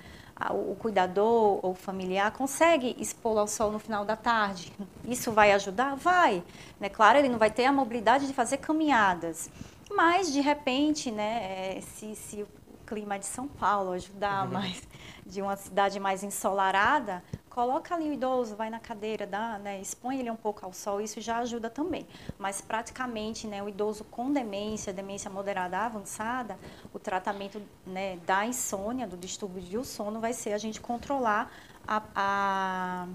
[0.51, 4.73] o cuidador ou familiar consegue expor ao sol no final da tarde.
[5.05, 5.97] Isso vai ajudar?
[5.97, 6.43] Vai.
[6.79, 6.89] Né?
[6.89, 9.51] Claro, ele não vai ter a mobilidade de fazer caminhadas.
[9.91, 12.49] Mas, de repente, né, é, se, se o
[12.87, 14.53] clima de São Paulo ajudar uhum.
[14.53, 14.83] mais
[15.27, 17.23] de uma cidade mais ensolarada,
[17.59, 21.01] coloca ali o idoso, vai na cadeira, dá, né, expõe ele um pouco ao sol,
[21.01, 22.07] isso já ajuda também.
[22.39, 26.57] Mas praticamente, né, o idoso com demência, demência moderada avançada,
[26.95, 31.51] o tratamento né, da insônia, do distúrbio do sono, vai ser a gente controlar
[31.85, 33.09] a, a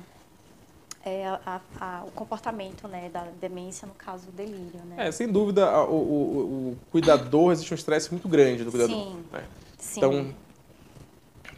[1.06, 4.82] é, a, a, o comportamento né, da demência, no caso do delírio.
[4.88, 5.08] Né?
[5.08, 8.94] É, sem dúvida, o, o, o cuidador existe um estresse muito grande do cuidador.
[8.94, 9.48] Sim, né?
[9.78, 10.00] sim.
[10.00, 10.36] Então,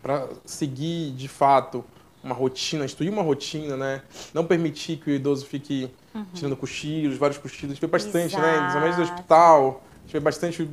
[0.03, 1.83] para seguir de fato
[2.25, 4.01] uma rotina, instituir uma rotina, né?
[4.33, 6.25] Não permitir que o idoso fique uhum.
[6.33, 7.71] tirando cochilos, vários cochilos.
[7.71, 8.41] A gente vê bastante, Exato.
[8.41, 8.59] né?
[8.61, 10.69] Principalmente no hospital, a gente vê bastante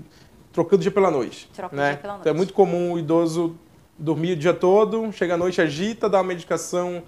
[0.51, 1.51] trocando o dia pela noite.
[1.55, 1.91] Troca né?
[1.91, 2.23] dia pela noite.
[2.23, 3.55] Então é muito comum o idoso
[3.99, 7.03] dormir o dia todo, chega à noite, agita, dá uma medicação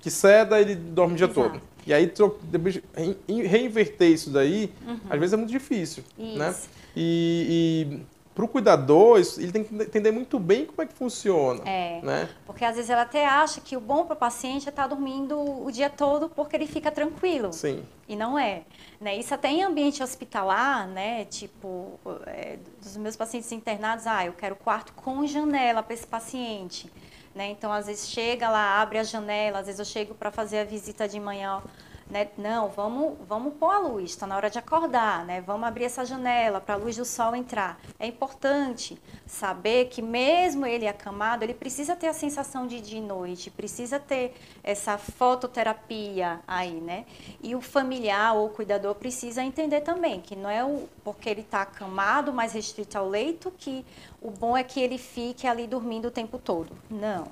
[0.00, 1.48] que ceda, ele dorme o dia Exato.
[1.50, 1.62] todo.
[1.86, 2.12] E aí,
[2.44, 2.80] depois,
[3.28, 4.98] reinverter isso daí, uhum.
[5.08, 6.38] às vezes é muito difícil, isso.
[6.38, 6.54] né?
[6.96, 8.00] E
[8.34, 11.62] para o cuidador, ele tem que entender muito bem como é que funciona.
[11.64, 12.28] É, né?
[12.44, 14.88] porque às vezes ela até acha que o bom para o paciente é estar tá
[14.88, 17.52] dormindo o dia todo porque ele fica tranquilo.
[17.52, 17.84] Sim.
[18.08, 18.62] E não é.
[19.00, 19.16] Né?
[19.16, 21.24] Isso até em ambiente hospitalar, né?
[21.26, 26.90] Tipo, é, dos meus pacientes internados, ah, eu quero quarto com janela para esse paciente.
[27.34, 27.50] Né?
[27.50, 30.64] Então, às vezes chega lá, abre a janela, às vezes eu chego para fazer a
[30.64, 31.62] visita de manhã
[32.08, 32.28] né?
[32.36, 35.40] Não, vamos, vamos pôr a luz, está na hora de acordar, né?
[35.40, 37.80] Vamos abrir essa janela para a luz do sol entrar.
[37.98, 43.02] É importante saber que mesmo ele acamado, ele precisa ter a sensação de dia e
[43.02, 47.06] noite, precisa ter essa fototerapia aí, né?
[47.42, 51.40] E o familiar ou o cuidador precisa entender também que não é o, porque ele
[51.40, 53.84] está acamado, mais restrito ao leito, que
[54.20, 56.76] o bom é que ele fique ali dormindo o tempo todo.
[56.90, 57.28] Não,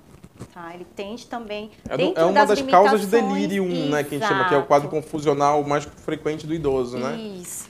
[0.53, 0.75] Tá?
[0.75, 1.71] Ele tende também.
[1.89, 4.55] É, do, é uma das, das causas de delírio, né, que a gente chama, que
[4.55, 7.17] é o quadro confusional mais frequente do idoso, né?
[7.17, 7.69] Isso.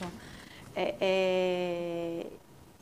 [0.75, 2.25] É, é...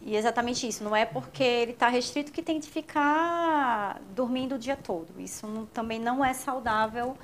[0.04, 0.84] E exatamente isso.
[0.84, 5.08] Não é porque ele está restrito que tem de ficar dormindo o dia todo.
[5.20, 7.16] Isso não, também não é saudável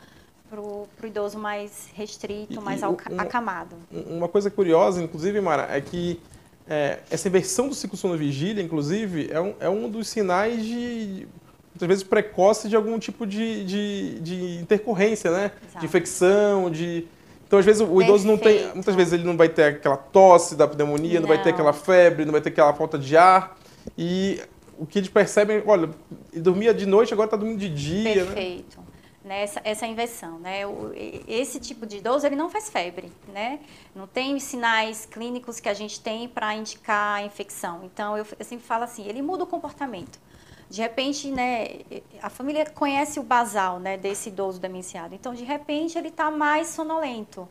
[0.49, 2.85] para o idoso mais restrito, e, mais e,
[3.17, 3.75] acamado.
[3.91, 6.21] Uma coisa curiosa, inclusive, Mara, é que
[6.69, 11.27] é, essa inversão do ciclo sono-vigília, inclusive, é um, é um dos sinais de
[11.77, 15.51] muitas vezes precoce de algum tipo de, de, de intercorrência, né?
[15.61, 15.79] Exato.
[15.79, 17.07] De infecção, de...
[17.45, 18.09] Então, às vezes, o Perfeito.
[18.09, 18.73] idoso não tem...
[18.73, 21.21] Muitas vezes ele não vai ter aquela tosse da pneumonia, não.
[21.21, 23.57] não vai ter aquela febre, não vai ter aquela falta de ar.
[23.97, 24.41] E
[24.77, 25.89] o que eles percebem, olha,
[26.33, 28.33] dormia de noite, agora está dormindo de dia, né?
[28.33, 28.79] Perfeito.
[29.23, 29.43] Né?
[29.43, 30.61] Essa, essa inversão, né?
[31.27, 33.59] Esse tipo de idoso, ele não faz febre, né?
[33.95, 37.81] Não tem os sinais clínicos que a gente tem para indicar a infecção.
[37.83, 40.19] Então, eu, eu sempre falo assim, ele muda o comportamento
[40.69, 41.79] de repente, né,
[42.21, 45.15] a família conhece o basal, né, desse idoso demenciado.
[45.15, 47.47] Então, de repente, ele está mais sonolento.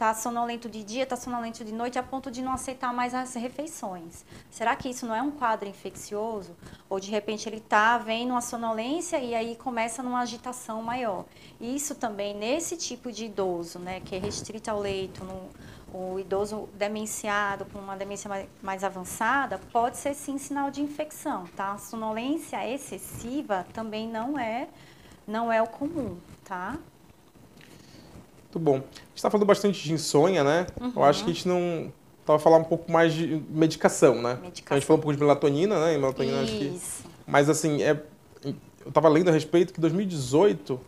[0.00, 3.34] Está sonolento de dia, está sonolento de noite, a ponto de não aceitar mais as
[3.34, 4.24] refeições.
[4.50, 6.56] Será que isso não é um quadro infeccioso?
[6.88, 11.26] Ou, de repente, ele está vendo uma sonolência e aí começa numa agitação maior.
[11.60, 15.50] Isso também, nesse tipo de idoso, né, que é restrito ao leito, no,
[15.92, 21.44] o idoso demenciado com uma demência mais, mais, avançada pode ser sim sinal de infecção,
[21.56, 21.72] tá?
[21.72, 24.68] A sonolência excessiva também não é
[25.26, 26.78] não é o comum, tá?
[28.44, 28.76] Muito bom.
[28.76, 30.66] A gente está falando bastante de insônia, né?
[30.80, 30.92] Uhum.
[30.96, 34.38] Eu acho que a gente não estava falando um pouco mais de medicação, né?
[34.42, 34.76] Medicação.
[34.76, 35.94] A gente falou um pouco de melatonina, né?
[35.94, 37.02] E melatonina Isso.
[37.02, 37.08] Que...
[37.26, 38.02] Mas assim, é...
[38.44, 38.54] eu
[38.88, 40.80] estava lendo a respeito que em 2018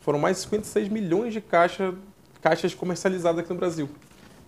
[0.00, 3.88] foram mais de 56 milhões de caixas comercializadas aqui no Brasil.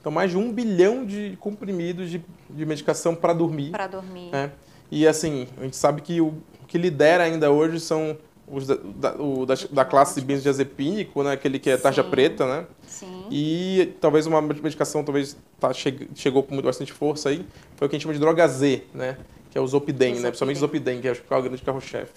[0.00, 3.70] Então, mais de um bilhão de comprimidos de, de medicação para dormir.
[3.70, 4.30] Para dormir.
[4.30, 4.50] Né?
[4.90, 6.34] E, assim, a gente sabe que o
[6.66, 8.16] que lidera ainda hoje são
[8.50, 11.32] os da, da, o, da, da classe benzodiazepínico, né?
[11.32, 12.10] Aquele que é tarja Sim.
[12.10, 12.66] preta, né?
[12.86, 13.24] Sim.
[13.30, 17.96] E talvez uma medicação talvez tá, che, chegou com bastante força aí, foi o que
[17.96, 19.16] a gente chama de droga Z, né?
[19.50, 20.28] Que é o Zopidem, né?
[20.28, 22.12] Principalmente o Zopidem, que é o grande carro-chefe.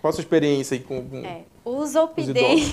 [0.00, 2.72] Qual a sua experiência aí com, com é, o Zopidem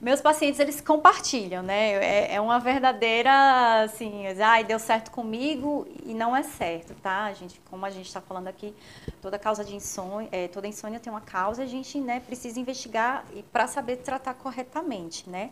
[0.00, 1.92] meus pacientes eles compartilham, né?
[1.94, 7.24] É, é uma verdadeira, assim, ai, deu certo comigo e não é certo, tá?
[7.24, 8.74] A gente, como a gente está falando aqui,
[9.20, 13.24] toda causa de insônia, é, toda insônia tem uma causa, a gente, né, precisa investigar
[13.34, 15.50] e para saber tratar corretamente, né?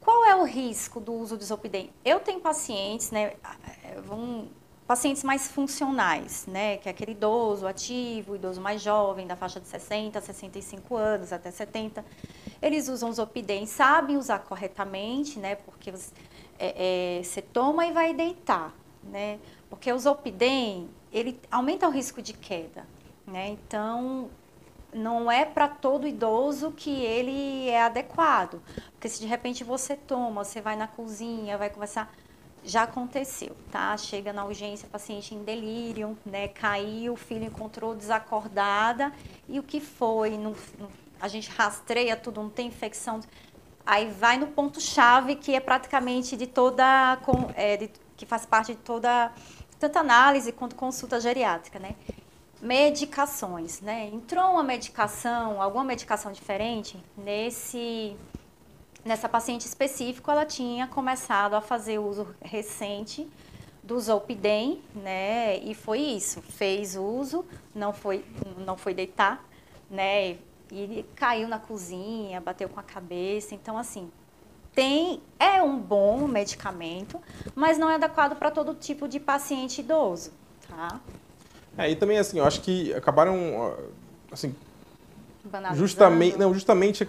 [0.00, 1.90] Qual é o risco do uso do Zolpidem?
[2.04, 3.34] Eu tenho pacientes, né,
[4.04, 4.48] vão
[4.86, 9.66] pacientes mais funcionais, né, que é aquele idoso ativo, idoso mais jovem, da faixa de
[9.66, 12.04] 60, 65 anos até 70
[12.62, 15.56] eles usam os Zopidem, sabem usar corretamente, né?
[15.56, 16.12] Porque você,
[16.58, 19.40] é, é, toma e vai deitar, né?
[19.68, 22.86] Porque o Zopidem, ele aumenta o risco de queda,
[23.26, 23.48] né?
[23.48, 24.30] Então,
[24.94, 28.62] não é para todo idoso que ele é adequado.
[28.92, 32.14] Porque se de repente você toma, você vai na cozinha, vai conversar,
[32.62, 33.96] já aconteceu, tá?
[33.96, 36.46] Chega na urgência, paciente em delírio, né?
[36.46, 39.12] Caiu, o filho encontrou desacordada
[39.48, 40.38] e o que foi?
[40.38, 43.20] Não, não a gente rastreia tudo, não tem infecção.
[43.86, 47.16] Aí vai no ponto-chave, que é praticamente de toda.
[47.54, 49.32] É, de, que faz parte de toda.
[49.78, 51.94] Tanto análise quanto consulta geriátrica, né?
[52.60, 54.10] Medicações, né?
[54.12, 58.16] Entrou uma medicação, alguma medicação diferente, nesse.
[59.04, 63.28] Nessa paciente específico, ela tinha começado a fazer uso recente
[63.82, 65.56] do Zolpidem, né?
[65.58, 67.44] E foi isso, fez uso,
[67.74, 68.24] não foi,
[68.58, 69.44] não foi deitar,
[69.90, 70.36] né?
[70.72, 73.54] E ele caiu na cozinha, bateu com a cabeça.
[73.54, 74.10] Então, assim,
[74.74, 77.20] tem é um bom medicamento,
[77.54, 80.32] mas não é adequado para todo tipo de paciente idoso,
[80.66, 80.98] tá?
[81.76, 83.76] É, e também, assim, eu acho que acabaram,
[84.30, 84.54] assim,
[85.74, 87.06] justamente, não, justamente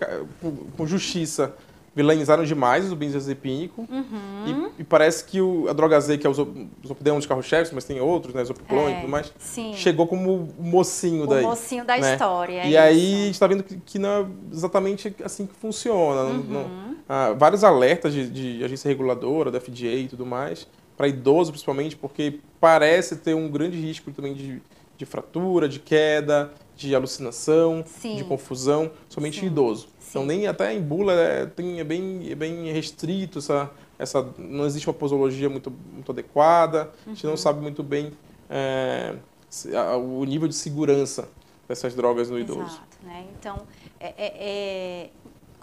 [0.76, 1.56] com justiça,
[1.96, 3.88] vilanizaram demais o benzodiazepínico.
[3.90, 4.72] Uhum.
[4.78, 7.72] E, e, parece que o, a droga Z, que é o Zopidem, um dos carros-chefes,
[7.72, 8.44] mas tem outros, né?
[8.44, 9.32] Zopiclone é, e tudo mais.
[9.38, 9.74] Sim.
[9.76, 11.44] Chegou como o mocinho o daí.
[11.44, 12.14] O mocinho da né?
[12.14, 12.62] história.
[12.62, 16.24] É e aí a gente está vendo que, que, não é exatamente assim que funciona.
[16.24, 16.44] Uhum.
[16.50, 20.68] Não, ah, vários alertas de, de, agência reguladora, da FDA e tudo mais,
[20.98, 24.62] para idoso principalmente, porque parece ter um grande risco também de,
[24.98, 28.16] de fratura, de queda, de alucinação, Sim.
[28.16, 29.46] de confusão, somente Sim.
[29.46, 29.88] em idoso.
[30.10, 30.28] Então Sim.
[30.28, 34.88] nem até em bula é, tem, é, bem, é bem restrito essa, essa não existe
[34.88, 36.92] uma posologia muito, muito adequada.
[37.06, 37.32] A gente Uhum.
[37.32, 38.12] não sabe muito bem
[38.50, 39.16] é,
[39.50, 41.28] se- a- o nível de segurança
[41.68, 42.62] dessas drogas no idoso.
[42.62, 43.26] Exato, né?
[43.40, 43.62] Então,
[44.00, 45.10] é, é- é-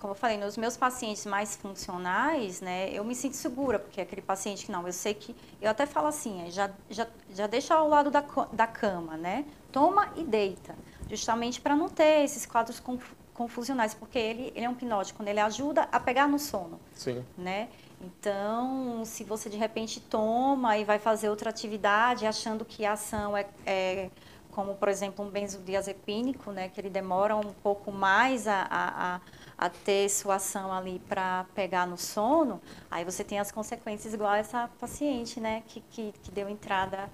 [0.00, 4.22] como eu falei, nos meus pacientes mais funcionais, né, eu me sinto segura, porque aquele
[4.22, 7.74] paciente que não, eu sei que, eu até falo assim, é, já, já, já deixa
[7.74, 9.44] ao lado da, da cama, né?
[9.70, 10.74] Toma e deita,
[11.08, 15.30] justamente para não ter esses quadros conf- confusionais, porque ele, ele é um hipnótico, né?
[15.32, 17.24] ele ajuda a pegar no sono Sim.
[17.36, 17.68] né?
[18.00, 23.36] Então, se você de repente toma e vai fazer outra atividade achando que a ação
[23.36, 24.10] é, é
[24.50, 26.68] como, por exemplo, um benzodiazepínico, né?
[26.68, 29.20] Que ele demora um pouco mais a, a, a,
[29.60, 34.32] a ter sua ação ali para pegar no sono, aí você tem as consequências igual
[34.32, 35.62] essa paciente, né?
[35.66, 37.10] Que, que, que deu entrada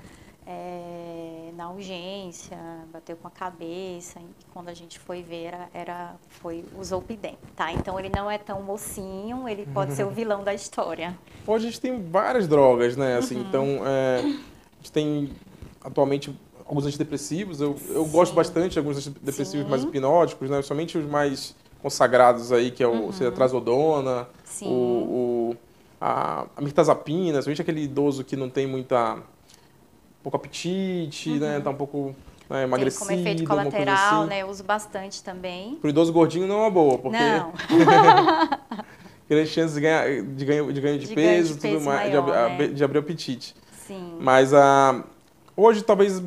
[0.47, 2.57] é, na urgência,
[2.93, 7.37] bateu com a cabeça, e quando a gente foi ver, era, era foi o Zolpidem,
[7.57, 7.73] tá?
[7.73, 11.19] Então ele não é tão mocinho, ele pode ser o vilão da história.
[11.45, 13.17] Hoje a gente tem várias drogas, né?
[13.17, 13.43] Assim, Uhum.
[13.43, 15.33] Então, é, a gente tem
[15.83, 16.33] atualmente
[16.65, 17.61] alguns antidepressivos.
[17.61, 19.71] Eu, eu gosto bastante de alguns antidepressivos Sim.
[19.71, 20.63] mais hipnóticos, né?
[20.63, 21.57] Somente os mais
[21.91, 23.13] consagrados aí, que é o Uhum.
[24.45, 24.67] Sim.
[24.67, 24.71] o,
[25.53, 25.57] o-
[26.01, 29.17] a, a mirtazapina, somente aquele idoso que não tem muita
[30.21, 31.61] pouco apetite, né?
[31.61, 32.13] Tá um pouco
[32.51, 33.09] né, emagrecido, Uhum.
[33.09, 34.29] Tem como efeito coisa colateral, assim.
[34.31, 34.43] né?
[34.43, 35.77] Eu uso bastante também.
[35.77, 37.53] Pro idoso gordinho não é uma boa, porque Não,
[39.31, 41.85] grande chance de, ganhar, de, ganho, de ganho de De ganho peso, de tudo peso
[41.87, 42.67] mais, de, maior, ab- né?
[42.69, 43.55] de abrir apetite.
[43.87, 44.17] sim.
[44.21, 45.05] Mas a
[45.57, 46.21] hoje talvez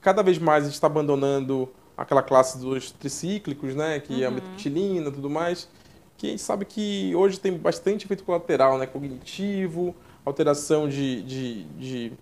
[0.00, 4.28] cada vez mais a gente está abandonando aquela classe dos tricíclicos, né, que é a
[4.28, 4.36] Uhum.
[4.36, 5.68] metilina e tudo mais,
[6.16, 11.64] que a gente sabe que hoje tem bastante efeito colateral, né, cognitivo, alteração de, de,
[11.64, 12.12] de,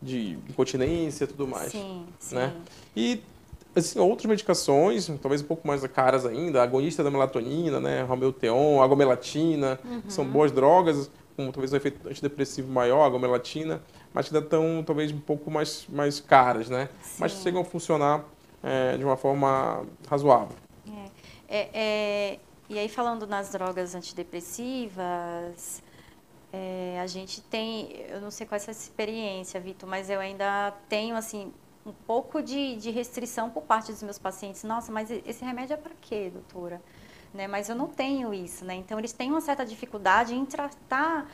[0.00, 1.72] de incontinência e tudo mais.
[1.72, 2.34] Sim, sim.
[2.36, 2.54] né?
[2.96, 3.22] E
[3.74, 9.78] assim, outras medicações, talvez um pouco mais caras ainda, agonista da melatonina, né, Romeuteon, agomelatina,
[10.06, 13.80] que são boas drogas, com talvez um efeito antidepressivo maior, agomelatina,
[14.12, 16.88] mas que ainda estão talvez um pouco mais, mais caras, né?
[17.18, 17.42] Mas Sim.
[17.44, 18.24] chegam a funcionar
[18.62, 20.56] é, de uma forma razoável.
[21.52, 22.38] É, é,
[22.68, 25.82] e aí, falando nas drogas antidepressivas,
[26.52, 30.72] é, a gente tem, eu não sei qual é essa experiência, Vitor, mas eu ainda
[30.88, 31.52] tenho, assim,
[31.84, 34.62] um pouco de, de restrição por parte dos meus pacientes.
[34.62, 36.80] Nossa, mas esse remédio é para quê, doutora?
[37.34, 37.48] Né?
[37.48, 38.76] Mas eu não tenho isso, né?
[38.76, 41.28] Então, eles têm uma certa dificuldade em tratar é,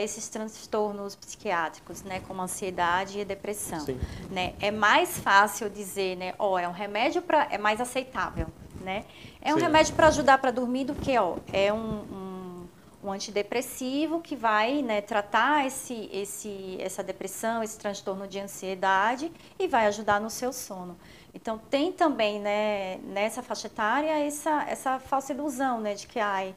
[0.00, 2.20] esses transtornos psiquiátricos, né?
[2.26, 4.00] Como ansiedade e depressão Sim.
[4.30, 4.54] né?
[4.60, 6.34] É mais fácil dizer, né?
[6.38, 8.46] Ó, é um remédio para é mais aceitável,
[8.80, 9.04] né?
[9.40, 9.64] É um Sim.
[9.64, 12.68] remédio para ajudar para dormir do que, ó, é um, um,
[13.04, 19.66] um antidepressivo que vai, né, tratar esse, esse, essa depressão, esse transtorno de ansiedade e
[19.66, 20.96] vai ajudar no seu sono.
[21.34, 26.54] Então tem também, né, nessa faixa etária essa essa falsa ilusão, né, de que ai,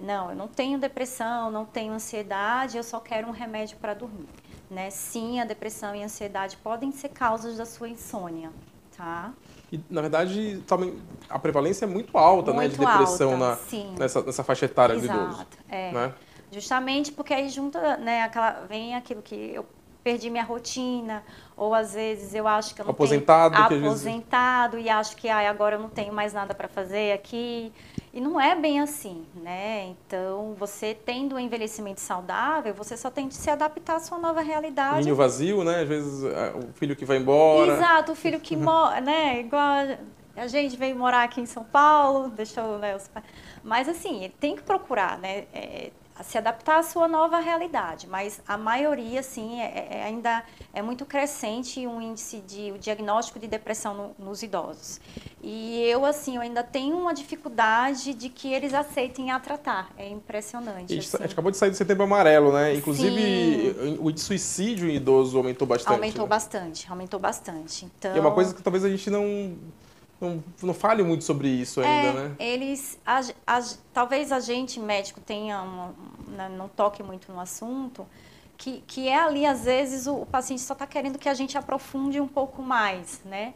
[0.00, 4.28] não, eu não tenho depressão, não tenho ansiedade, eu só quero um remédio para dormir.
[4.70, 4.90] Né?
[4.90, 8.50] Sim, a depressão e a ansiedade podem ser causas da sua insônia,
[8.96, 9.32] tá?
[9.70, 13.98] E, na verdade, também a prevalência é muito alta, né, de Muito depressão alta, na,
[13.98, 15.32] nessa, nessa faixa etária do idoso.
[15.32, 15.92] Exato, é.
[15.92, 16.14] Né?
[16.50, 19.66] Justamente porque aí junta, né, aquela, vem aquilo que eu
[20.04, 21.24] perdi minha rotina,
[21.56, 25.46] ou às vezes eu acho que eu não Aposentado, tenho aposentado e acho que ai,
[25.46, 27.72] agora eu não tenho mais nada para fazer aqui.
[28.12, 29.86] E não é bem assim, né?
[29.86, 34.40] Então, você tendo um envelhecimento saudável, você só tem de se adaptar à sua nova
[34.42, 35.02] realidade.
[35.04, 35.80] Ninho vazio, né?
[35.80, 37.72] Às vezes é, o filho que vai embora.
[37.72, 39.40] Exato, o filho que mora, né?
[39.40, 39.62] Igual
[40.36, 43.24] a- gente veio morar aqui em São Paulo, deixou né, os pais.
[43.64, 45.46] Mas assim, ele tem que procurar, né?
[45.52, 45.90] é,
[46.22, 48.06] se adaptar à sua nova realidade.
[48.06, 53.38] Mas a maioria, sim, é, é- ainda é muito crescente o índice de o diagnóstico
[53.38, 55.00] de depressão no- nos idosos.
[55.42, 59.90] E eu, assim, eu ainda tenho uma dificuldade de que eles aceitem a tratar.
[59.98, 60.96] É impressionante.
[60.98, 61.16] Assim.
[61.18, 62.74] a gente acabou de sair do setembro amarelo, né?
[62.74, 65.92] Inclusive, o de suicídio em idoso aumentou bastante.
[65.94, 66.28] Aumentou né?
[66.28, 67.84] bastante, aumentou bastante.
[67.86, 69.56] Então, E é uma coisa que talvez a gente não,
[70.24, 72.36] não, não fale muito sobre isso ainda, É, né?
[72.38, 73.62] eles, a- a-
[73.92, 75.94] talvez a gente médico tenha uma,
[76.28, 78.06] né, não toque muito no assunto,
[78.56, 81.56] que, que é ali às vezes o, o paciente só está querendo que a gente
[81.58, 83.54] aprofunde um pouco mais, né?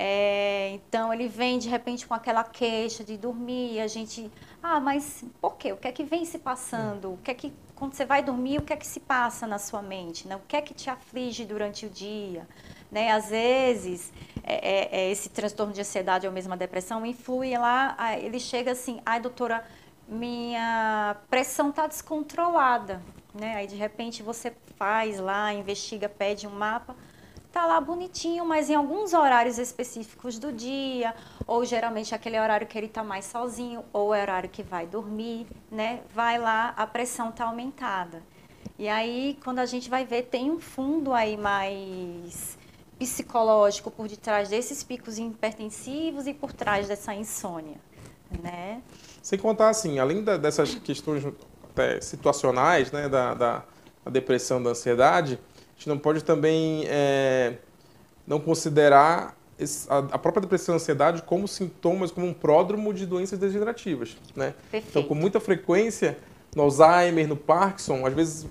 [0.00, 4.30] É, então ele vem de repente com aquela queixa de dormir, e a gente,
[4.62, 5.72] ah, mas por quê?
[5.72, 7.14] O que é que vem se passando?
[7.14, 9.58] O que é que quando você vai dormir, o que é que se passa na
[9.58, 10.26] sua mente?
[10.28, 10.36] Né?
[10.36, 12.46] O que é que te aflige durante o dia?
[12.90, 13.10] Né?
[13.10, 14.12] Às vezes,
[14.42, 18.72] é, é, é esse transtorno de ansiedade ou mesmo a depressão influi lá, ele chega
[18.72, 19.64] assim, ai doutora,
[20.08, 23.02] minha pressão está descontrolada.
[23.34, 23.56] Né?
[23.56, 26.96] Aí de repente você faz lá, investiga, pede um mapa,
[27.52, 31.14] tá lá bonitinho, mas em alguns horários específicos do dia,
[31.46, 35.46] ou geralmente aquele horário que ele está mais sozinho, ou é horário que vai dormir,
[35.70, 36.00] né?
[36.14, 38.22] Vai lá, a pressão tá aumentada.
[38.78, 42.57] E aí, quando a gente vai ver, tem um fundo aí mais
[42.98, 47.76] psicológico por detrás desses picos hipertensivos e por trás dessa insônia,
[48.42, 48.82] né?
[49.22, 51.24] Sem contar, assim, além da, dessas questões
[51.70, 53.64] até situacionais, né, da, da,
[54.04, 57.54] da, depressão, da ansiedade, a gente não pode também é,
[58.26, 63.06] não considerar esse, a, a, própria depressão e ansiedade como sintomas, como um pródromo de
[63.06, 64.54] doenças degenerativas, né?
[64.70, 64.88] Perfeito.
[64.90, 66.18] Então, com muita frequência,
[66.54, 68.46] no Alzheimer, no Parkinson, às vezes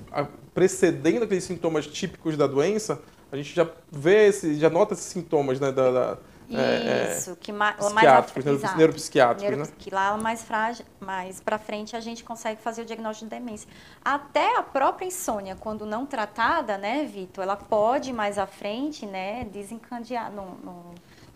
[0.54, 3.02] precedendo aqueles sintomas típicos da doença,
[3.32, 6.18] a gente já vê, esse, já nota esses sintomas né, da, da
[6.50, 9.76] é, é, Isso, que ma psiquiátricos, mais exato, neuropsiquiátricos, Neuro, né?
[9.78, 13.70] Que lá mais frágil, mais para frente a gente consegue fazer o diagnóstico de demência.
[14.04, 19.46] Até a própria insônia, quando não tratada, né, Vitor, ela pode mais à frente, né,
[19.52, 20.46] desencadear, no,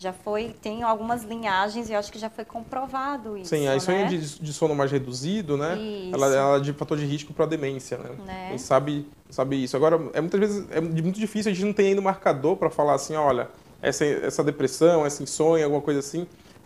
[0.02, 3.52] já foi, tem algumas linhagens e acho que já foi comprovado isso.
[3.52, 4.08] Sim, a insônia né?
[4.08, 5.78] de, de, sono mais reduzido, né?
[5.78, 6.16] Isso.
[6.16, 8.10] Ela, ela é de fator de risco para demência, né?
[8.26, 8.48] né?
[8.48, 9.78] A gente sabe, sabe isso.
[9.78, 12.72] Agora, é muitas vezes é muito difícil, a gente não tem ainda um marcador para
[12.72, 13.48] falar assim, olha,
[13.80, 16.26] essa, essa depressão, essa insônia, alguma coisa assim,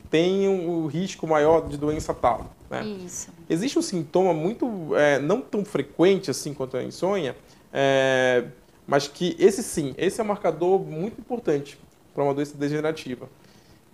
[0.10, 2.56] tem um, um risco maior de doença tal.
[2.70, 2.86] Né?
[2.86, 3.28] Isso.
[3.50, 7.36] Existe um sintoma muito, é, não tão frequente assim quanto a insônia,
[7.74, 8.46] é,
[8.88, 11.78] mas que esse sim, esse é um marcador muito importante
[12.16, 13.30] para uma doença degenerativa.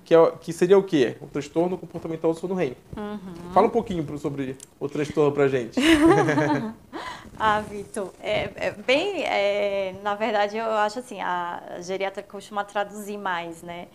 [0.05, 1.17] Que, é, que, seria o quê?
[1.19, 2.75] O transtorno comportamental do sono REM.
[2.95, 3.51] Uhum.
[3.53, 5.79] Fala um pouquinho sobre o transtorno para gente.
[7.37, 13.17] ah, Vitor, é, é bem, é, na verdade eu acho assim, a geriatra costuma traduzir
[13.17, 13.87] mais, né?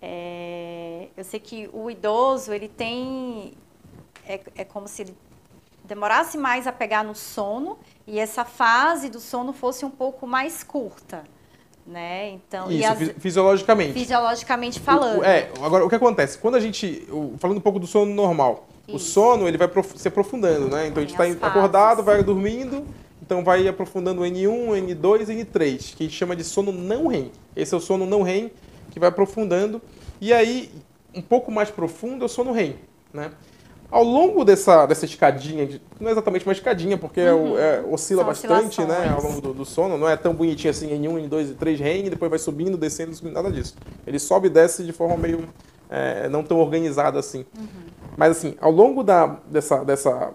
[0.00, 3.54] É, eu sei que o idoso, ele tem,
[4.26, 5.16] é, é como se ele
[5.84, 10.62] demorasse mais a pegar no sono e essa fase do sono fosse um pouco mais
[10.62, 11.24] curta
[11.86, 12.30] né?
[12.30, 13.12] Então, Isso, as...
[13.18, 13.92] fisiologicamente.
[13.92, 15.20] Fisiologicamente falando.
[15.20, 16.38] O, é, agora o que acontece?
[16.38, 17.06] Quando a gente,
[17.38, 18.96] falando um pouco do sono normal, Isso.
[18.96, 20.88] o sono ele vai se aprofundando, né?
[20.88, 22.84] Então a gente está acordado, vai dormindo,
[23.22, 27.30] então vai aprofundando N1, N2, N3, que a gente chama de sono não REM.
[27.54, 28.50] Esse é o sono não REM
[28.90, 29.80] que vai aprofundando
[30.20, 30.70] e aí
[31.14, 32.76] um pouco mais profundo é o sono REM,
[33.12, 33.30] né?
[33.90, 37.56] Ao longo dessa, dessa escadinha, não é exatamente uma escadinha, porque é uhum.
[37.56, 40.92] é, oscila São bastante né, ao longo do, do, sono, não é tão bonitinho assim
[40.92, 43.76] em 1, em 2 e 3 REM, depois vai subindo, descendo, subindo, nada disso.
[44.06, 45.48] Ele sobe e desce de forma meio
[45.88, 47.46] é, não tão organizada assim.
[47.56, 47.66] Uhum.
[48.16, 50.32] Mas assim, ao longo da, dessa, dessa.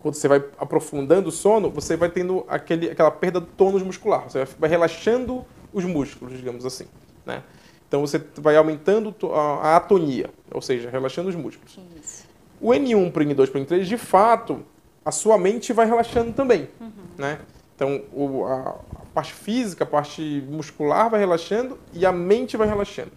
[0.00, 4.30] Quando você vai aprofundando o sono, você vai tendo aquele, aquela perda do tônus muscular.
[4.30, 6.86] Você vai relaxando os músculos, digamos assim.
[7.26, 7.42] Né?
[7.88, 11.78] Então você vai aumentando a atonia, ou seja, relaxando os músculos.
[12.00, 12.27] Isso.
[12.60, 14.64] O N1 para o N2 para o N3, de fato,
[15.04, 16.68] a sua mente vai relaxando também.
[16.80, 16.90] Uhum.
[17.16, 17.38] Né?
[17.74, 22.66] Então, o, a, a, parte física, a parte muscular vai relaxando e a mente vai
[22.66, 23.12] relaxando.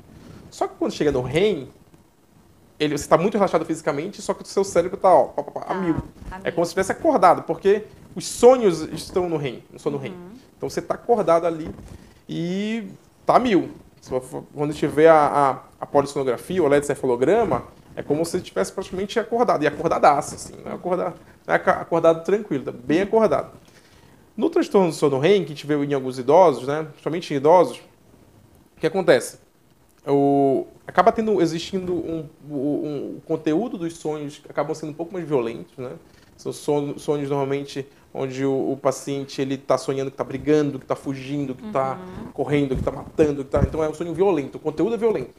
[0.49, 1.69] Só que quando chega no REM,
[2.79, 5.95] ele, você está muito relaxado fisicamente, só que o seu cérebro está a, mil.
[6.29, 7.85] a É como se estivesse acordado, porque
[8.15, 9.97] os sonhos estão no REM, no uhum.
[9.97, 10.13] REM.
[10.57, 11.69] Então você está acordado ali
[12.27, 12.87] e
[13.21, 13.69] está a mil.
[14.53, 17.63] Quando tiver a, a, a polissonografia, o eletrocefalograma,
[18.01, 19.63] é como se estivesse praticamente acordado.
[19.63, 20.53] E acordadaço, assim.
[20.63, 21.15] Não é acordado,
[21.47, 23.51] não é acordado tranquilo, tá bem acordado.
[24.35, 27.37] No transtorno do sono REM, que a gente vê em alguns idosos, né, principalmente em
[27.37, 27.77] idosos,
[28.75, 29.39] o que acontece?
[30.07, 35.13] O, acaba tendo, existindo um, um, um, conteúdo dos sonhos que acabam sendo um pouco
[35.13, 35.91] mais violentos, né?
[36.35, 40.85] São sonhos, sonhos normalmente onde o, o paciente ele está sonhando que está brigando, que
[40.85, 42.31] está fugindo, que está uhum.
[42.31, 45.33] correndo, que está matando, que tá, então é um sonho violento, o conteúdo é violento.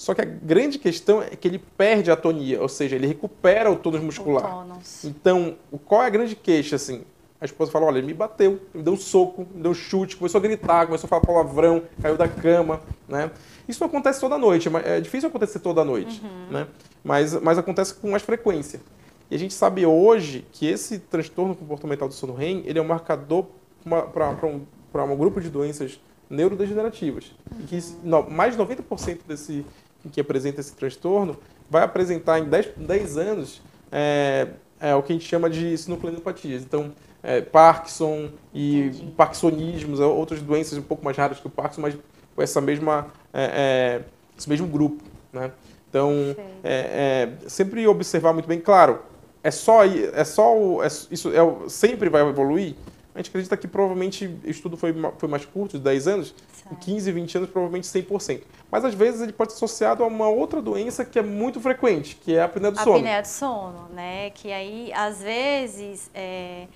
[0.00, 3.70] Só que a grande questão é que ele perde a atonia, ou seja, ele recupera
[3.70, 4.66] o tônus muscular.
[4.66, 4.80] O.
[5.04, 7.02] Então, qual é a grande queixa, assim?
[7.38, 10.16] A esposa fala, olha, ele me bateu, me deu um soco, me deu um chute,
[10.16, 13.30] começou a gritar, começou a falar palavrão, caiu da cama, né?
[13.68, 16.50] Isso acontece toda noite, é difícil acontecer toda noite, uhum.
[16.50, 16.66] né?
[17.04, 18.80] Mas, mas acontece com mais frequência.
[19.30, 22.86] E a gente sabe hoje que esse transtorno comportamental do sono REM, ele é um
[22.88, 23.44] marcador
[23.84, 27.32] para um, um grupo de doenças neurodegenerativas.
[27.52, 27.60] Uhum.
[27.60, 29.66] E que no, mais de 90% desse,
[30.08, 31.36] que apresenta esse transtorno
[31.68, 34.48] vai apresentar em 10, 10 anos é,
[34.80, 36.62] é, o que a gente chama de sinucleinopatias.
[36.62, 36.92] Então,
[37.22, 39.12] é, Parkinson e Entendi.
[39.16, 41.96] Parkinsonismos, outras doenças um pouco mais raras que o Parkinson, mas
[42.34, 44.04] com essa mesma, é, é
[44.38, 45.04] esse mesmo grupo.
[45.32, 45.50] Né?
[45.88, 46.34] Então,
[46.64, 49.00] é, é, sempre observar muito bem, claro,
[49.42, 52.74] é só, é só é, isso é, sempre vai evoluir,
[53.14, 56.34] a gente acredita que provavelmente o estudo foi, foi mais curto, de 10 anos,
[56.70, 58.42] em 15, 20 anos, provavelmente 100%.
[58.70, 62.16] Mas às vezes ele pode ser associado a uma outra doença que é muito frequente,
[62.16, 62.92] que é a apneia do sono.
[62.92, 64.30] A apneia do sono, né?
[64.30, 66.68] Que aí, às vezes, é,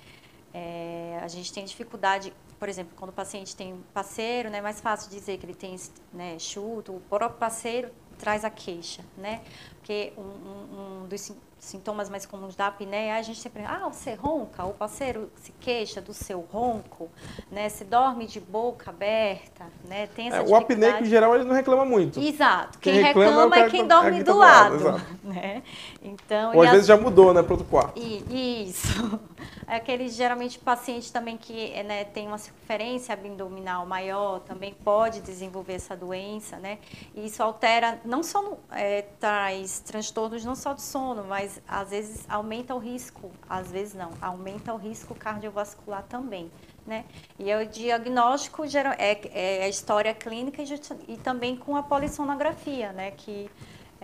[0.53, 4.79] é, a gente tem dificuldade por exemplo, quando o paciente tem parceiro, né, é mais
[4.79, 5.75] fácil dizer que ele tem
[6.13, 9.41] né, chuto, o próprio parceiro traz a queixa, né?
[9.77, 11.33] Porque um, um, um dos
[11.65, 15.99] sintomas mais comuns da apneia, a gente sempre, ah, você ronca, o parceiro se queixa
[15.99, 17.09] do seu ronco,
[17.51, 17.67] né?
[17.69, 20.07] Se dorme de boca aberta, né?
[20.15, 22.19] Tem essa é, O apneico, em geral, ele não reclama muito.
[22.19, 22.77] Exato.
[22.79, 25.63] Quem, quem reclama, é, é, quem dorme é do lado, lado né?
[26.01, 27.99] Então, Ou às vezes já mudou, né, para outro quarto.
[27.99, 29.19] Isso.
[29.67, 35.73] É aquele, geralmente, paciente também que né, tem uma circunferência abdominal maior, também pode desenvolver
[35.73, 36.77] essa doença, né?
[37.15, 42.25] E isso altera, não só é, traz transtornos não só do sono, mas às vezes
[42.29, 46.51] aumenta o risco, às vezes não, aumenta o risco cardiovascular também.
[46.85, 47.03] Né?
[47.39, 48.63] E o diagnóstico
[48.99, 53.09] é, é a história clínica e, e também com a polissonografia, né?
[53.09, 53.49] que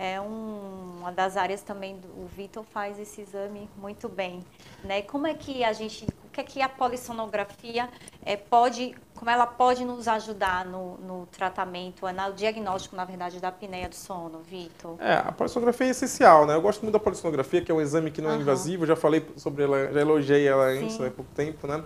[0.02, 4.40] é um, uma das áreas também, do, o Vitor faz esse exame muito bem.
[4.82, 5.02] Né?
[5.02, 7.88] Como é que a gente, o que é que a polissonografia
[8.26, 13.46] é, pode, como ela pode nos ajudar no, no tratamento, no diagnóstico, na verdade, da
[13.46, 14.96] apneia do sono, Vitor?
[14.98, 16.56] É, a polissonografia é essencial, né?
[16.56, 18.40] Eu gosto muito da polissonografia, que é um exame que não é uhum.
[18.40, 21.80] invasivo, já falei sobre ela, já elogiei ela antes, né, há pouco tempo, né?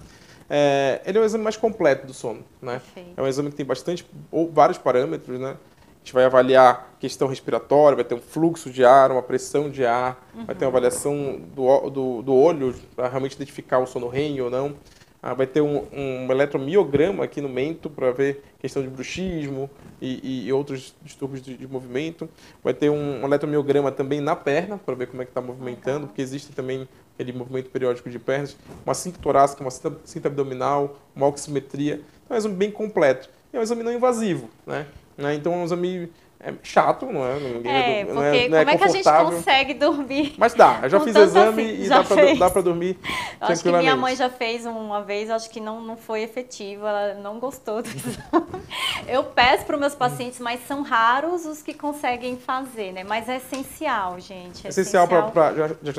[0.48, 2.80] É, ele é o exame mais completo do sono, né?
[2.80, 3.12] Perfeito.
[3.14, 5.58] É um exame que tem bastante, ou vários parâmetros, né?
[6.06, 10.24] Gente vai avaliar questão respiratória, vai ter um fluxo de ar, uma pressão de ar,
[10.32, 10.46] uhum.
[10.46, 14.48] vai ter uma avaliação do, do, do olho para realmente identificar o sono REM ou
[14.48, 14.76] não.
[15.20, 19.68] Ah, vai ter um, um eletromiograma aqui no mento para ver questão de bruxismo
[20.00, 22.28] e, e outros distúrbios de, de, movimento.
[22.62, 26.06] Vai ter um, um eletromiograma também na perna para ver como é que está movimentando,
[26.06, 30.96] porque existe também aquele movimento periódico de pernas, uma cinta torácica, uma cinta, cinta abdominal,
[31.16, 31.94] uma oximetria.
[32.24, 33.28] Então é um exame bem completo.
[33.52, 34.86] É um exame não invasivo, né?
[35.16, 35.34] Né?
[35.34, 37.40] Então é um exame é chato, não é?
[37.40, 40.34] Ninguém é, porque não é, não é como é que a gente consegue dormir?
[40.36, 42.98] Mas dá, eu já fiz exame assim, e dá para dá pra dormir
[43.40, 47.14] Acho que minha mãe já fez uma vez, acho que não, não foi efetivo, ela
[47.14, 48.46] não gostou do exame.
[49.08, 53.02] Eu peço para os meus pacientes, mas são raros os que conseguem fazer, né?
[53.02, 54.66] Mas é essencial, gente.
[54.66, 55.52] É essencial, essencial para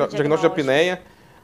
[0.10, 1.02] diagnóstico de apneia,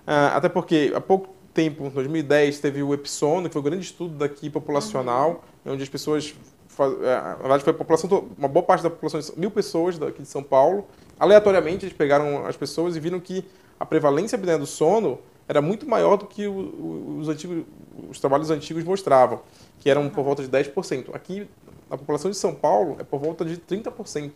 [0.07, 3.85] uh, até porque há pouco tempo, em 2010, teve o Episono, que foi um grande
[3.85, 5.73] estudo daqui populacional, uhum.
[5.73, 6.33] onde as pessoas
[6.77, 10.43] na verdade, foi a população, uma boa parte da população, mil pessoas daqui de São
[10.43, 10.85] Paulo.
[11.19, 13.45] Aleatoriamente, eles pegaram as pessoas e viram que
[13.79, 17.65] a prevalência da do sono era muito maior do que os, antigos,
[18.09, 19.41] os trabalhos antigos mostravam,
[19.79, 21.13] que eram por volta de 10%.
[21.13, 21.47] Aqui,
[21.89, 24.31] na população de São Paulo, é por volta de 30%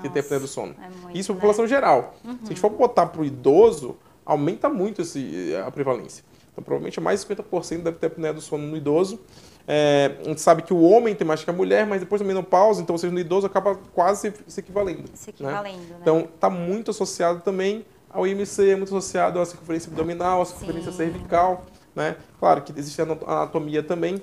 [0.00, 0.74] que tem apneia do sono.
[0.80, 1.68] É muito, Isso é a população né?
[1.68, 2.14] geral.
[2.24, 2.38] Uhum.
[2.38, 6.24] Se a gente for botar para o idoso, aumenta muito esse, a prevalência.
[6.52, 9.20] Então, provavelmente mais de 50% deve ter apneia do sono no idoso.
[9.66, 12.26] É, a gente sabe que o homem tem mais que a mulher, mas depois da
[12.26, 15.04] menopausa, então, seja, no idoso acaba quase se equivalendo.
[15.14, 15.88] Se equivalendo, né?
[15.88, 15.96] né?
[16.00, 20.90] Então, está muito associado também ao IMC, é muito associado à circunferência abdominal, à circunferência
[20.90, 20.98] Sim.
[20.98, 22.16] cervical, né?
[22.38, 24.20] Claro que existe a anatomia também,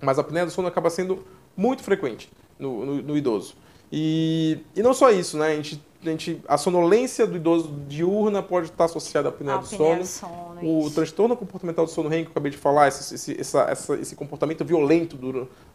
[0.00, 1.24] mas a apneia do sono acaba sendo
[1.56, 3.54] muito frequente no, no, no idoso.
[3.90, 5.48] E, e não só isso, né?
[5.48, 9.66] A gente a, gente, a sonolência do idoso diurna pode estar associada à apneia do
[9.66, 10.04] sono.
[10.04, 10.94] sono o isso.
[10.94, 14.16] transtorno comportamental do sono REM, que eu acabei de falar, esse, esse, essa, essa, esse
[14.16, 15.16] comportamento violento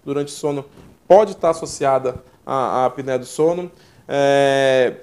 [0.03, 0.65] durante, o sono,
[1.07, 3.71] pode estar associada à, à apneia do sono.
[4.07, 4.97] É,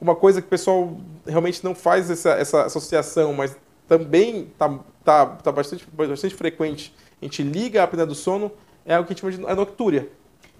[0.00, 0.96] uma coisa que o pessoal
[1.26, 3.56] realmente não faz essa, essa associação, mas
[3.86, 8.52] também está tá, tá bastante, bastante frequente, a gente liga a apneia do sono,
[8.84, 10.08] é o que a gente chama de a noctúria.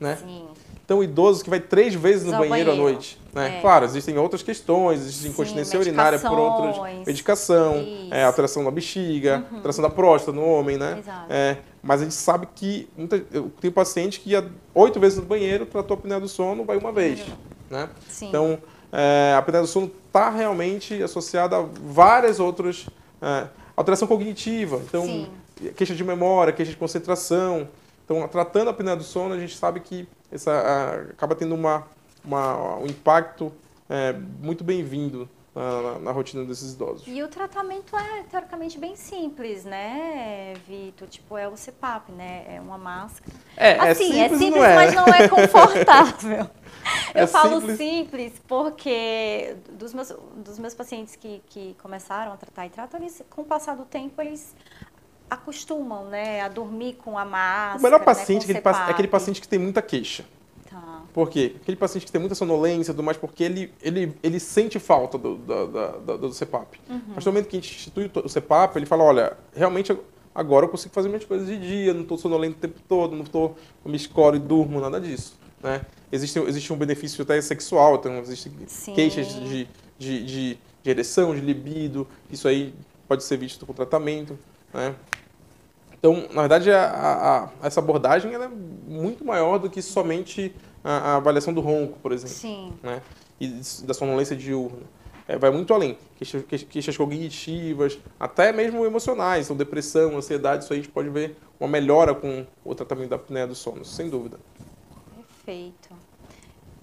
[0.01, 0.17] Né?
[0.17, 0.49] Sim.
[0.89, 3.21] Então, idosos que vai três vezes no banheiro, banheiro, à noite.
[3.35, 3.59] Né?
[3.59, 3.61] É.
[3.61, 7.07] Claro, existem outras questões, existe incontinência urinária por outras.
[7.07, 9.57] Medicação, é, alteração da bexiga, uhum.
[9.57, 11.03] alteração da próstata no homem, né?
[11.29, 15.27] É, mas a gente sabe que muita, eu tenho paciente que ia oito vezes no
[15.27, 17.21] banheiro, tratou a apneia do sono, vai uma vez.
[17.21, 17.35] Uhum.
[17.69, 17.89] Né?
[18.23, 18.59] Então,
[18.91, 22.87] é, a apneia do sono está realmente associada a várias outras.
[23.21, 25.29] É, alteração cognitiva, então, Sim.
[25.77, 27.69] queixa de memória, queixa de concentração.
[28.09, 31.87] Então, tratando a apneia do sono, a gente sabe que essa, a, acaba tendo uma,
[32.25, 33.53] uma, um impacto
[33.87, 37.07] é, muito bem-vindo na, na, rotina desses idosos.
[37.07, 41.07] E o tratamento é teoricamente bem simples, né, Vitor?
[41.07, 42.47] Tipo, é o CPAP, né?
[42.49, 43.31] É uma máscara.
[43.55, 46.51] É, é assim, é simples, é simples, não mas não é confortável.
[47.15, 47.77] Eu é falo simples.
[47.77, 48.33] simples.
[48.47, 53.43] porque dos meus, dos meus pacientes que, que começaram a tratar e tratam, eles, com
[53.43, 54.55] o passar do tempo, eles
[55.31, 57.79] acostumam, né, a dormir com a máscara.
[57.79, 60.25] O melhor né, paciente né, é aquele paciente que tem muita queixa.
[60.71, 61.03] Tá.
[61.13, 61.55] Por quê?
[61.61, 65.19] Aquele paciente que tem muita sonolência e tudo mais, porque ele, ele, ele sente falta
[65.19, 66.79] do, do, do, do CPAP.
[66.89, 67.01] Uhum.
[67.15, 69.97] Mas no momento que a gente institui o CPAP, ele fala, olha, realmente
[70.35, 73.25] agora eu consigo fazer minhas coisas de dia, não estou sonolento o tempo todo, não
[73.25, 75.39] estou me escoro e durmo, nada disso.
[75.63, 75.81] Né?
[76.13, 78.53] Existe, existe um benefício até sexual, então existem
[78.95, 79.69] queixas de,
[79.99, 82.73] de, de, de ereção, de libido, isso aí
[83.09, 84.39] pode ser visto com tratamento.
[84.73, 84.95] Né?
[85.99, 91.17] Então, na verdade, a, a, essa abordagem é muito maior do que somente a, a,
[91.17, 92.35] avaliação do ronco, por exemplo.
[92.35, 92.73] Sim.
[92.83, 93.03] Né?
[93.41, 93.49] E
[93.85, 94.87] da sonolência diurna.
[95.27, 95.99] É, vai muito além.
[96.17, 101.37] Queixas, queixas cognitivas, até mesmo emocionais, então depressão, ansiedade, isso aí a gente pode ver
[101.61, 104.39] uma melhora com o tratamento da apneia do sono, sem dúvida.
[105.15, 105.91] Perfeito.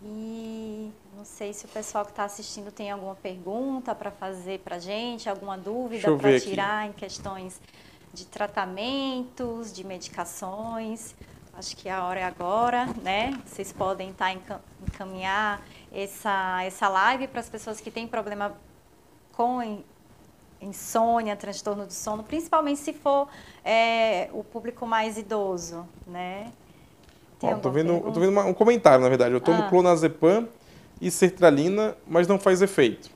[0.03, 4.75] E não sei se o pessoal que está assistindo tem alguma pergunta para fazer para
[4.75, 6.89] a gente, alguma dúvida para tirar aqui.
[6.89, 7.59] em questões
[8.15, 11.13] de tratamentos, de medicações.
[11.57, 13.39] Acho que a hora é agora, né?
[13.45, 15.61] Vocês podem estar tá encaminhar
[15.93, 18.53] essa, essa live para as pessoas que têm problema
[19.31, 19.83] com
[20.61, 23.27] insônia, transtorno do sono, principalmente se for
[23.63, 26.51] é, o público mais idoso, né?
[27.41, 29.33] Ó, tô vendo, tô vendo uma, um comentário, na verdade.
[29.33, 29.69] Eu tomo ah.
[29.69, 30.47] clonazepam
[30.99, 33.14] e sertralina, mas não faz efeito.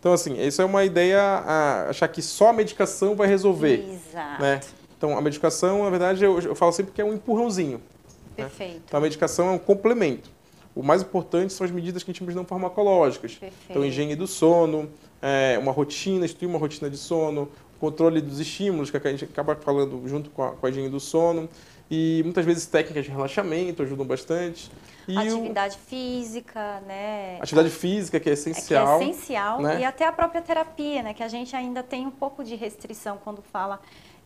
[0.00, 3.86] Então, assim, isso é uma ideia, a, achar que só a medicação vai resolver.
[3.86, 4.42] Exato.
[4.42, 4.60] Né?
[4.96, 7.78] Então, a medicação, na verdade, eu, eu falo sempre que é um empurrãozinho.
[7.78, 8.44] Né?
[8.44, 8.72] Perfeito.
[8.72, 8.80] Né?
[8.86, 10.30] Então, a medicação é um complemento.
[10.74, 13.34] O mais importante são as medidas que a gente chama de não farmacológicas.
[13.34, 13.54] Perfeito.
[13.68, 14.90] Então, higiene do sono,
[15.20, 19.54] é, uma rotina, instituir uma rotina de sono, controle dos estímulos, que a gente acaba
[19.56, 21.46] falando junto com a, com a higiene do sono.
[21.90, 24.70] E muitas vezes técnicas de relaxamento ajudam bastante.
[25.12, 25.88] E atividade o...
[25.88, 27.38] física, né?
[27.40, 28.96] Atividade física, que é essencial.
[28.96, 29.60] É, que é essencial.
[29.60, 29.80] Né?
[29.80, 31.14] E até a própria terapia, né?
[31.14, 33.80] Que a gente ainda tem um pouco de restrição quando fala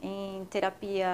[0.06, 1.08] em terapia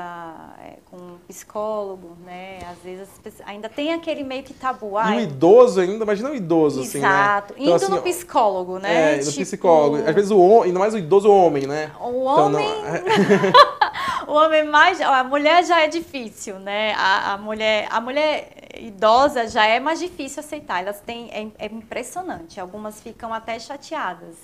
[0.58, 2.58] é, com psicólogo, né?
[2.68, 3.08] Às vezes
[3.46, 4.96] ainda tem aquele meio que tabu.
[4.96, 6.88] Ai, e o idoso ainda, imagina o idoso, Exato.
[6.88, 7.08] assim, né?
[7.08, 7.54] Exato.
[7.54, 9.12] Então, Indo assim, no psicólogo, né?
[9.12, 9.42] É, no tipo...
[9.42, 9.96] psicólogo.
[9.96, 11.92] Às vezes o homem, ainda mais o idoso homem, né?
[12.00, 12.66] O homem...
[12.66, 15.00] Então, o homem mais...
[15.00, 16.92] A mulher já é difícil, né?
[16.94, 18.50] A, a, mulher, a mulher
[18.86, 20.80] idosa já é mais difícil aceitar.
[20.80, 21.30] Elas têm...
[21.30, 22.60] É, é impressionante.
[22.60, 24.36] Algumas ficam até chateadas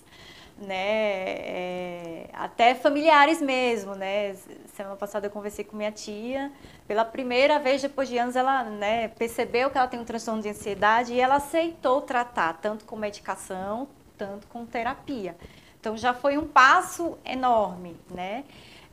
[0.59, 1.28] né?
[1.28, 4.34] É, até familiares mesmo, né?
[4.74, 6.51] Semana passada eu conversei com minha tia.
[6.87, 10.49] Pela primeira vez, depois de anos, ela né, percebeu que ela tem um transtorno de
[10.49, 15.37] ansiedade e ela aceitou tratar, tanto com medicação, tanto com terapia.
[15.78, 18.45] Então já foi um passo enorme, né?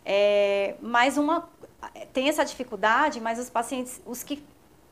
[0.05, 1.47] É, mas uma
[2.13, 4.43] tem essa dificuldade, mas os pacientes, os que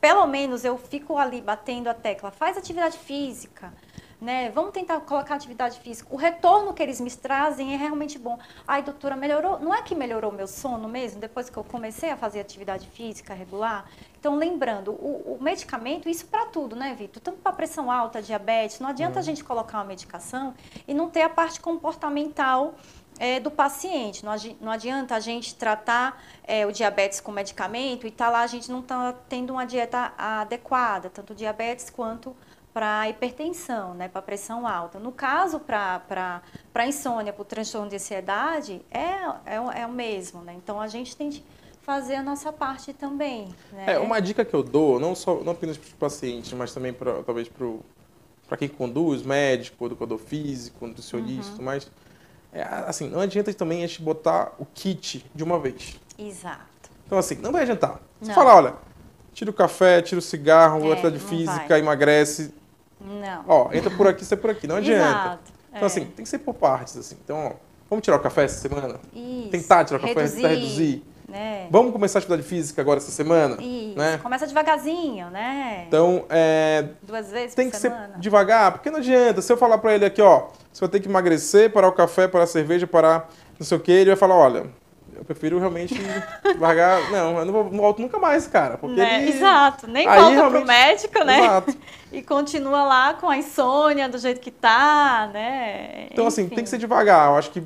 [0.02, 3.72] pelo menos eu fico ali batendo a tecla, faz atividade física,
[4.20, 4.52] né?
[4.52, 6.08] Vamos tentar colocar atividade física.
[6.12, 8.38] O retorno que eles me trazem é realmente bom.
[8.68, 9.60] Ai, doutora, melhorou?
[9.60, 13.34] Não é que melhorou meu sono mesmo depois que eu comecei a fazer atividade física
[13.34, 13.86] regular?
[14.20, 17.22] Então, lembrando, o, o medicamento, isso para tudo, né, Vitor?
[17.22, 20.54] Tanto para pressão alta, diabetes, não adianta a gente colocar uma medicação
[20.88, 22.76] e não ter a parte comportamental
[23.22, 24.26] é, do paciente.
[24.26, 28.48] Não, não, adianta a gente tratar é, o diabetes com medicamento e tá lá a
[28.48, 32.36] gente não está tendo uma dieta adequada, tanto diabetes quanto
[32.74, 34.98] para hipertensão, né, para pressão alta.
[34.98, 36.42] No caso, para
[36.88, 40.42] insônia, para o transtorno de ansiedade, é, é, é, o mesmo.
[40.42, 40.56] Né?
[40.58, 41.44] Então, a gente tem que
[41.82, 43.54] fazer a nossa parte também.
[43.72, 43.94] Né?
[43.94, 46.92] É, uma dica que eu dou, não, só, não apenas para os pacientes, mas também
[46.92, 47.48] pra, talvez
[48.48, 51.58] para quem conduz, médico, educador físico, nutricionista uhum.
[51.58, 51.92] tudo mais,
[52.54, 56.00] é, assim, não adianta também a gente botar o kit de uma vez.
[56.18, 56.90] Exato.
[57.06, 58.00] Então, assim, não vai adiantar.
[58.22, 58.74] Você fala, olha,
[59.34, 61.80] tira o café, tira o cigarro, é, atividade física, vai.
[61.80, 62.54] emagrece,
[63.04, 63.44] não.
[63.48, 64.68] Ó, entra por aqui, sai por aqui.
[64.68, 65.04] Não adianta.
[65.04, 65.54] Exato.
[65.70, 65.86] Então, é.
[65.86, 67.18] assim, tem que ser por partes, assim.
[67.24, 67.52] Então, ó,
[67.90, 69.00] vamos tirar o café essa semana?
[69.14, 69.50] Isso.
[69.50, 70.36] Tentar tirar o café, reduzir.
[70.36, 71.04] tentar reduzir.
[71.32, 71.68] Né?
[71.72, 73.56] Vamos começar a atividade física agora essa semana?
[73.62, 73.98] Isso.
[73.98, 74.20] Né?
[74.22, 75.86] Começa devagarzinho, né?
[75.88, 76.90] Então, é...
[77.02, 78.14] Duas vezes Tem que semana.
[78.14, 79.42] ser devagar, porque não adianta.
[79.42, 82.28] Se eu falar para ele aqui, ó, você vai ter que emagrecer, parar o café,
[82.28, 84.66] parar a cerveja, parar não sei o quê, ele vai falar, olha,
[85.16, 85.94] eu prefiro realmente
[86.60, 87.12] largar.
[87.12, 88.78] Não, eu não, vou, não volto nunca mais, cara.
[88.78, 89.22] Porque né?
[89.22, 89.38] ele...
[89.38, 90.58] Exato, nem Aí, volta realmente...
[90.58, 91.40] pro médico, né?
[91.40, 91.78] Exato.
[92.12, 96.08] E continua lá com a insônia do jeito que tá, né?
[96.12, 96.42] Então, Enfim.
[96.42, 97.30] assim, tem que ser devagar.
[97.30, 97.64] Eu acho que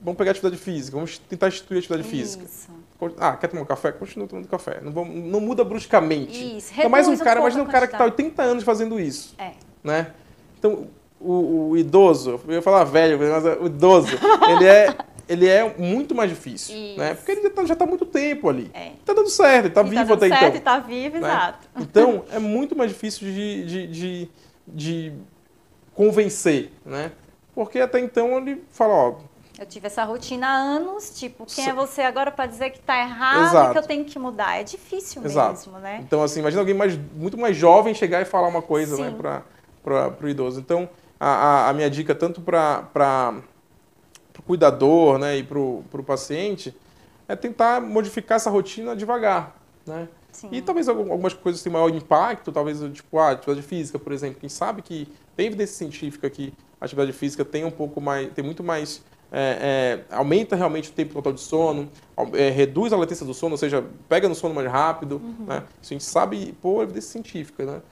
[0.00, 2.10] vamos pegar atividade física, vamos tentar instituir atividade Isso.
[2.40, 2.74] física.
[3.18, 3.92] Ah, quer tomar um café?
[3.92, 4.80] Continua tomando café.
[4.82, 6.56] Não, vamos, não muda bruscamente.
[6.56, 9.34] Isso, Então, mais um cara, imagina um cara que está 80 anos fazendo isso.
[9.38, 9.52] É.
[9.84, 10.12] Né?
[10.58, 10.88] Então,
[11.20, 14.16] o, o, idoso, eu ia falar velho, mas o idoso,
[14.48, 14.94] ele é
[15.28, 16.98] ele é muito mais difícil, Isso.
[16.98, 17.14] né?
[17.14, 18.70] Porque ele já está tá muito tempo ali.
[18.72, 18.92] É.
[19.04, 20.60] Tá dando certo, ele tá vivo tá até certo, então.
[20.60, 21.28] Tá vivo, né?
[21.28, 21.68] exato.
[21.78, 24.28] Então, é muito mais difícil de, de, de,
[24.68, 25.12] de,
[25.94, 27.10] convencer, né?
[27.54, 29.14] Porque até então ele fala, ó...
[29.58, 32.98] Eu tive essa rotina há anos, tipo, quem é você agora para dizer que tá
[32.98, 33.70] errado Exato.
[33.70, 34.60] e que eu tenho que mudar?
[34.60, 35.52] É difícil Exato.
[35.52, 36.00] mesmo, né?
[36.02, 39.16] Então, assim, imagina alguém mais, muito mais jovem chegar e falar uma coisa, né, Sim.
[39.22, 39.42] né,
[39.82, 40.60] para o idoso.
[40.60, 40.88] Então,
[41.18, 43.34] a, a, minha dica, tanto para
[44.38, 46.76] o cuidador né, e para o paciente,
[47.26, 49.56] é tentar modificar essa rotina devagar.
[49.86, 50.06] Né?
[50.30, 50.48] Sim.
[50.52, 54.38] E talvez algumas coisas tenham maior impacto, talvez tipo a atividade física, por exemplo.
[54.38, 58.44] Quem sabe que tem evidência científica que a atividade física tem um pouco mais, tem
[58.44, 59.02] muito mais
[59.32, 61.90] é, é, aumenta realmente o tempo total de sono,
[62.32, 65.16] é, reduz a latência do sono, ou seja, pega no sono mais rápido.
[65.16, 65.46] Uhum.
[65.46, 65.64] Né?
[65.82, 67.64] Isso a gente sabe por evidência científica.
[67.64, 67.82] Né?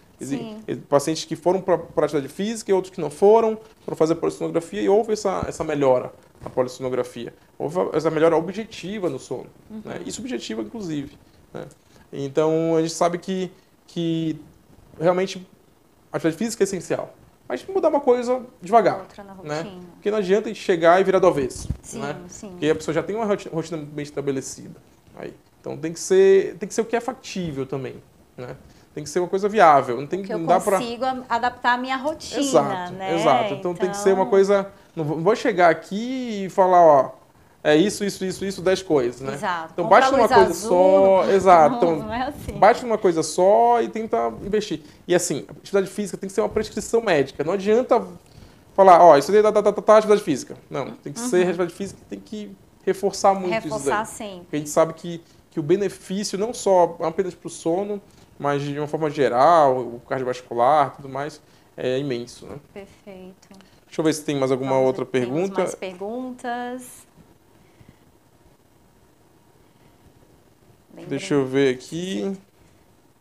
[0.89, 4.17] Pacientes que foram para a atividade física e outros que não foram, foram fazer a
[4.17, 6.13] polissonografia e houve essa, essa melhora
[6.43, 7.35] na polissonografia.
[7.59, 9.47] Houve essa melhora objetiva no sono.
[9.71, 9.83] Uhum.
[9.85, 10.01] Né?
[10.07, 11.19] E subjetiva, inclusive.
[11.53, 11.67] Né?
[12.13, 13.51] Então, a gente sabe que,
[13.87, 14.39] que
[15.01, 15.45] realmente
[16.13, 17.13] a atividade física é essencial.
[17.49, 19.01] Mas mudar uma coisa devagar.
[19.01, 19.59] Outra na né?
[19.59, 19.77] rotina.
[19.77, 19.87] Né?
[19.95, 21.69] Porque não adianta a gente chegar e virar do avesso.
[21.83, 22.17] Sim, né?
[22.29, 22.51] sim.
[22.51, 24.81] Porque a pessoa já tem uma rotina bem estabelecida.
[25.17, 25.35] Aí.
[25.61, 28.03] Então tem que ser, tem que ser o que é factível também.
[28.37, 28.57] Né?
[28.95, 30.01] Tem que ser uma coisa viável.
[30.01, 33.15] Não tem que não dá para consigo adaptar a minha rotina, exato, né?
[33.15, 33.45] Exato.
[33.47, 34.71] Então, então, tem que ser uma então coisa.
[34.95, 37.11] Não vou chegar aqui e falar, ó,
[37.65, 39.33] é isso, isso, isso, isso, dez coisas, né?
[39.33, 39.73] Exato.
[39.73, 41.77] Então bate numa coisa azul, só, exato.
[41.77, 42.53] Então, não é assim.
[42.53, 44.83] bate numa coisa só e tenta investir.
[45.09, 47.43] E assim, a atividade física tem que ser uma prescrição médica.
[47.43, 48.07] Não adianta
[48.75, 50.59] falar, ó, isso daí tá, tá, tá, tá atividade física.
[50.69, 51.29] Não, tem que uhum.
[51.29, 52.55] ser atividade física, tem que
[52.85, 53.95] reforçar muito reforçar isso daí.
[53.95, 54.41] Reforçar sempre.
[54.41, 57.99] Porque a gente sabe que, que o benefício não só apenas para o sono,
[58.39, 61.41] mas de uma forma geral, o cardiovascular, tudo mais,
[61.79, 62.57] é imenso, né?
[62.75, 63.49] Perfeito.
[63.87, 65.61] Deixa eu ver se tem mais alguma Vamos outra pergunta.
[65.61, 67.04] mais perguntas.
[71.03, 72.37] Deixa eu ver aqui.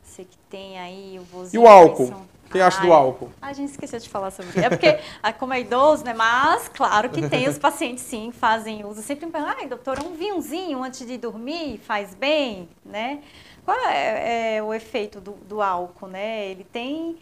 [0.02, 1.62] Você que tem aí o vozinho.
[1.62, 2.14] E o álcool?
[2.46, 3.32] O que acha do álcool?
[3.42, 4.60] A gente esqueceu de falar sobre isso.
[4.60, 5.00] É porque,
[5.40, 6.14] como é idoso, né?
[6.14, 9.02] Mas, claro que tem os pacientes, sim, fazem uso.
[9.02, 13.22] Sempre me perguntam, ai, doutora, um vinhozinho antes de dormir faz bem, né?
[13.66, 16.48] Qual é, é o efeito do, do, álcool, né?
[16.48, 17.18] Ele tem,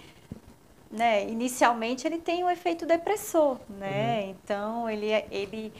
[0.91, 1.29] né?
[1.29, 4.23] Inicialmente, ele tem um efeito depressor, né?
[4.23, 4.29] Uhum.
[4.29, 5.71] Então, ele, é, ele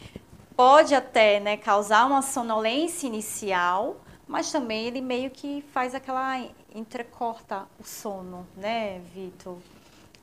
[0.56, 3.98] pode até né, causar uma sonolência inicial,
[4.32, 6.42] mas também ele meio que faz aquela
[6.74, 9.58] entrecorta o sono, né, Vitor?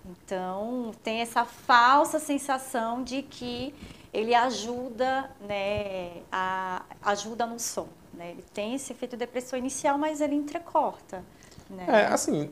[0.07, 3.75] Então, tem essa falsa sensação de que
[4.11, 8.31] ele ajuda, né, a, ajuda no sono, né?
[8.31, 11.23] Ele tem esse efeito depressor inicial, mas ele entrecorta,
[11.69, 11.85] né?
[11.87, 12.51] É, assim,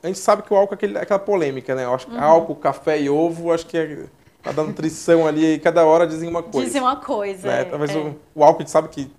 [0.00, 1.86] a gente sabe que o álcool é aquele, aquela polêmica, né?
[1.86, 2.22] Eu acho que uhum.
[2.22, 4.06] álcool, café e ovo, acho que é
[4.44, 6.66] cada nutrição ali, cada hora dizem uma coisa.
[6.68, 7.62] Dizem uma coisa, né?
[7.62, 7.98] é, Talvez é.
[7.98, 9.10] O, o álcool a gente sabe que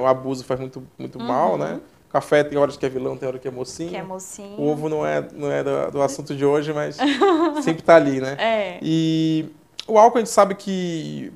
[0.00, 1.26] o abuso faz muito, muito uhum.
[1.26, 1.80] mal, né?
[2.10, 3.90] Café tem horas que é vilão, tem horas que é mocinho.
[3.90, 4.58] Que é mocinho.
[4.58, 6.96] O ovo não é, não é do, do assunto de hoje, mas
[7.62, 8.36] sempre está ali, né?
[8.38, 8.78] É.
[8.82, 9.48] E
[9.86, 11.32] o álcool a gente sabe que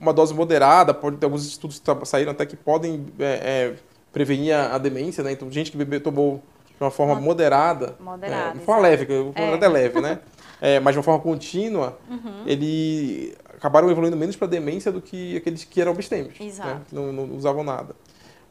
[0.00, 3.74] uma dose moderada, pode ter alguns estudos que saíram até que podem é, é,
[4.12, 5.32] prevenir a, demência, né?
[5.32, 9.12] Então, gente que bebeu, tomou de uma forma moderada, moderada é, de forma leve, que
[9.12, 9.64] o é.
[9.64, 10.20] é leve, né?
[10.58, 12.44] É, mas de uma forma contínua, uhum.
[12.46, 16.80] ele acabaram evoluindo menos para demência do que aqueles que eram abstêmios, né?
[16.88, 17.94] que não, não, usavam nada.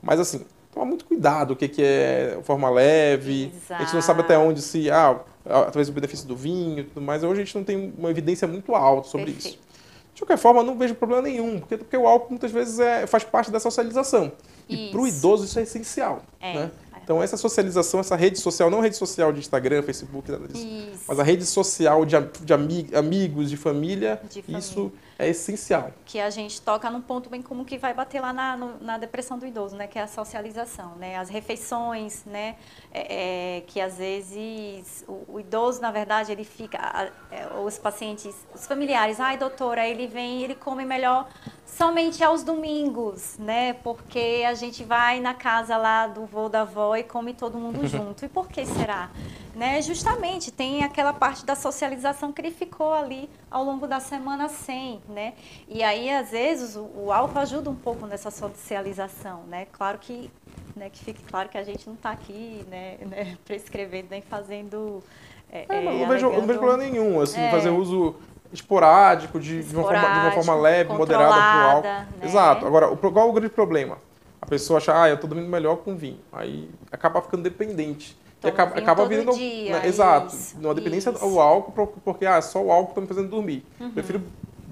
[0.02, 3.52] Mas assim, toma muito cuidado o que, que é forma leve.
[3.56, 3.82] Exato.
[3.82, 7.02] A gente não sabe até onde se, ah, talvez o benefício do vinho e tudo
[7.02, 7.24] mais.
[7.24, 9.56] Hoje a gente não tem uma evidência muito alta sobre Perfeito.
[9.56, 9.66] isso.
[10.14, 13.26] De qualquer forma, não vejo problema nenhum, porque, porque o álcool muitas vezes é, faz
[13.26, 14.32] parte da socialização.
[14.68, 16.22] E para o idoso isso é essencial.
[16.40, 16.54] É.
[16.54, 16.72] Né?
[17.06, 21.04] Então, essa socialização, essa rede social, não rede social de Instagram, Facebook, nada disso, isso.
[21.08, 25.92] mas a rede social de, de amigos, de família, de família, isso é essencial.
[26.04, 28.98] Que a gente toca num ponto bem comum que vai bater lá na, no, na
[28.98, 29.86] depressão do idoso, né?
[29.86, 31.16] Que é a socialização, né?
[31.16, 32.56] As refeições, né?
[32.92, 37.78] É, é, que às vezes o, o, idoso, na verdade, ele fica, a, é, os
[37.78, 41.30] pacientes, os familiares, ai doutora, ele vem, ele come melhor
[41.76, 43.74] somente aos domingos, né?
[43.74, 47.86] Porque a gente vai na casa lá do vô da avó e come todo mundo
[47.88, 48.24] junto.
[48.24, 49.10] E por que será?
[49.54, 49.82] Né?
[49.82, 55.02] Justamente tem aquela parte da socialização que ele ficou ali ao longo da semana sem,
[55.10, 55.34] né?
[55.68, 59.68] E aí às vezes o, o álcool ajuda um pouco nessa socialização, né?
[59.72, 60.32] Claro que,
[60.76, 65.04] né, que fique claro que a gente não está aqui, né, né, prescrevendo nem fazendo
[65.52, 67.50] é, é, não, vejo, não vejo problema nenhum, assim, é.
[67.52, 68.16] fazer uso
[68.56, 71.88] esporádico, de, de, uma, forma, de uma forma leve, moderada para o álcool.
[71.88, 72.08] Né?
[72.24, 72.66] Exato.
[72.66, 73.98] Agora, qual é o grande problema?
[74.42, 76.20] A pessoa acha, ah, eu estou dormindo melhor com vinho.
[76.32, 78.16] Aí acaba ficando dependente.
[78.44, 79.32] e acaba, acaba vindo.
[79.34, 80.36] Dia, né, exato.
[80.60, 81.24] Numa dependência isso.
[81.24, 83.66] ao álcool, porque ah, só o álcool está me fazendo dormir.
[83.80, 83.92] Uhum.
[83.92, 84.22] Prefiro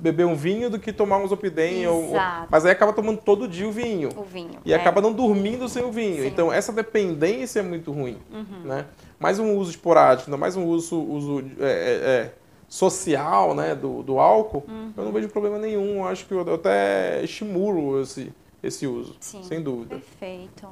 [0.03, 1.87] beber um vinho do que tomar um Zopidem.
[1.87, 2.11] Ou,
[2.51, 4.09] mas aí acaba tomando todo dia o vinho.
[4.17, 4.59] O vinho.
[4.65, 4.75] E é.
[4.75, 6.21] acaba não dormindo sem o vinho.
[6.21, 6.27] Sim.
[6.27, 8.17] Então, essa dependência é muito ruim.
[8.31, 8.65] Uhum.
[8.65, 8.85] Né?
[9.17, 12.33] Mais um uso esporádico, mais um uso, uso é, é, é
[12.73, 14.91] social né, do, do álcool, uhum.
[14.97, 15.97] eu não vejo problema nenhum.
[15.97, 19.97] Eu acho que eu até estimulo esse, esse uso, Sim, sem dúvida.
[19.97, 20.67] Perfeito.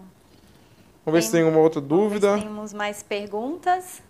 [1.05, 2.39] Vamos ver se tem uma outra dúvida.
[2.39, 4.01] temos mais perguntas.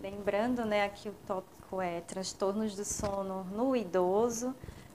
[0.00, 4.54] Lembrando, né, aqui o tópico é transtornos do sono no idoso,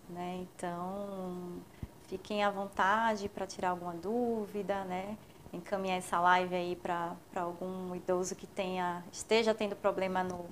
[0.10, 0.40] né?
[0.42, 1.60] Então,
[2.08, 5.16] fiquem à vontade para tirar alguma dúvida, né?
[5.54, 10.46] Encaminhar essa live aí para algum idoso que tenha esteja tendo problema no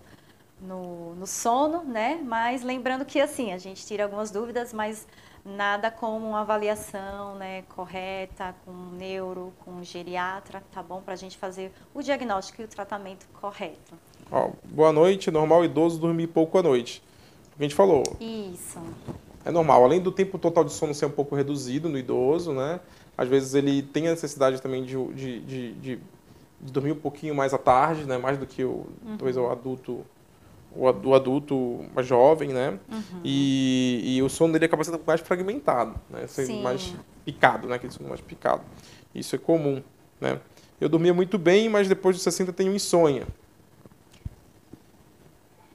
[0.62, 2.20] no, no sono, né?
[2.24, 5.08] Mas lembrando que assim, a gente tira algumas dúvidas, mas
[5.46, 11.02] nada como uma avaliação né, correta com um neuro, com um geriatra, tá bom?
[11.02, 13.94] Para a gente fazer o diagnóstico e o tratamento correto.
[14.32, 17.02] Ó, boa noite, normal idoso dormir pouco à noite.
[17.58, 18.04] A gente falou.
[18.20, 18.80] Isso.
[19.44, 22.80] É normal, além do tempo total de sono ser um pouco reduzido no idoso, né?
[23.18, 26.00] Às vezes ele tem a necessidade também de, de, de, de,
[26.62, 28.18] de dormir um pouquinho mais à tarde, né?
[28.18, 29.18] Mais do que o, uhum.
[29.18, 30.06] talvez o adulto
[30.76, 32.80] o, adulto mais jovem, né?
[32.92, 33.22] Uhum.
[33.24, 36.28] E, e, o sono dele acaba sendo mais fragmentado, né?
[36.28, 36.94] Sendo mais
[37.26, 37.76] picado, né?
[37.76, 38.62] Aquele sono mais picado.
[39.14, 39.84] Isso é comum,
[40.22, 40.40] né?
[40.80, 43.28] Eu dormia muito bem, mas depois dos 60 tenho insônia.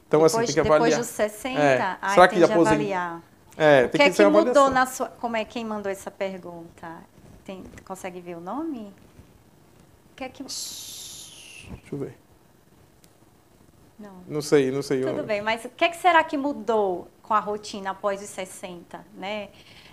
[0.06, 0.90] Então, depois, assim, tem que avaliar.
[0.90, 1.98] Depois dos 60, é.
[2.00, 3.22] aí Será que tem que avaliar.
[3.56, 5.08] É, o que, é que, que mudou na sua...
[5.08, 6.88] Como é quem mandou essa pergunta?
[7.44, 8.92] Tem, consegue ver o nome?
[10.12, 10.42] O que é que...
[10.42, 12.23] Deixa eu ver.
[13.98, 14.22] Não.
[14.26, 15.02] Não sei, não sei.
[15.02, 18.28] Tudo bem, mas o que, é que será que mudou com a rotina após os
[18.28, 19.48] 60, né?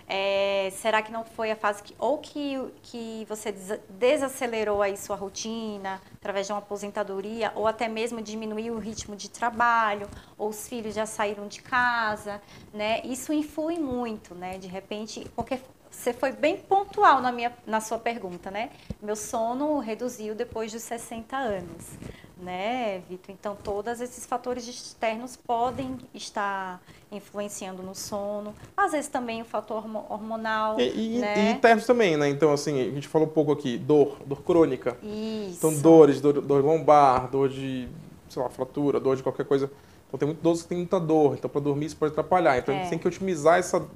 [0.08, 3.54] É, será que não foi a fase que ou que, que você
[3.88, 9.30] desacelerou aí sua rotina através de uma aposentadoria ou até mesmo diminuiu o ritmo de
[9.30, 12.42] trabalho ou os filhos já saíram de casa,
[12.74, 13.00] né?
[13.04, 14.58] Isso influi muito, né?
[14.58, 15.58] De repente, porque
[15.92, 18.70] você foi bem pontual na minha na sua pergunta, né?
[19.00, 21.98] Meu sono reduziu depois dos 60 anos
[22.42, 23.30] né, Vitor?
[23.30, 28.52] Então, todos esses fatores externos podem estar influenciando no sono.
[28.76, 30.78] Às vezes também o fator hormonal.
[30.78, 31.50] E, né?
[31.50, 32.28] e internos também, né?
[32.28, 34.96] Então, assim, a gente falou um pouco aqui, dor, dor crônica.
[35.02, 35.58] Isso.
[35.58, 37.88] Então, dores, dor, dor lombar, dor de,
[38.28, 39.70] sei lá, fratura, dor de qualquer coisa.
[40.08, 41.34] Então, tem muito idosos que tem muita dor.
[41.34, 42.58] Então, para dormir isso pode atrapalhar.
[42.58, 42.78] Então, é.
[42.78, 42.90] a gente é.
[42.90, 43.86] tem que otimizar essa,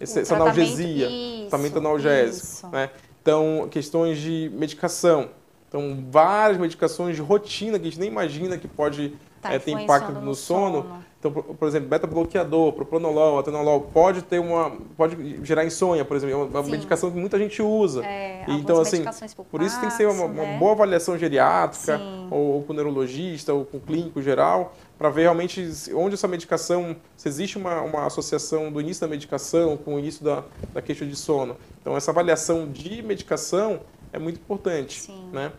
[0.00, 2.46] essa, essa analgesia, isso, tratamento analgésico.
[2.46, 2.68] Isso.
[2.68, 2.90] Né?
[3.22, 5.30] Então, questões de medicação.
[5.68, 9.72] Então, várias medicações de rotina que a gente nem imagina que pode tá é, ter
[9.72, 10.82] impacto no, no sono.
[10.82, 11.04] sono.
[11.18, 16.48] Então, por, por exemplo, beta-bloqueador, propranolol, atenolol, pode ter uma, pode gerar insônia, por exemplo,
[16.54, 16.70] é uma Sim.
[16.70, 18.06] medicação que muita gente usa.
[18.06, 19.02] É, então, assim,
[19.34, 20.58] por, por isso tem que ser uma, uma né?
[20.58, 22.00] boa avaliação geriátrica,
[22.30, 26.28] ou, ou, com o neurologista, ou com o clínico geral, para ver realmente onde essa
[26.28, 30.80] medicação, se existe uma, uma associação do início da medicação com o início da, da
[30.80, 31.56] queixa de sono.
[31.80, 33.80] Então, essa avaliação de medicação
[34.12, 35.00] é muito importante.
[35.00, 35.30] Sim.
[35.32, 35.50] Né?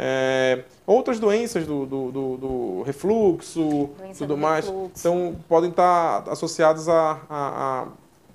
[0.00, 4.92] É, outras doenças do, do, do, do refluxo, Doença tudo mais, refluxo.
[4.94, 7.88] então podem estar associadas a, a, a,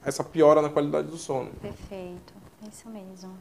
[0.04, 1.52] essa piora na qualidade do sono.
[1.62, 2.34] Perfeito,
[2.70, 3.32] isso mesmo.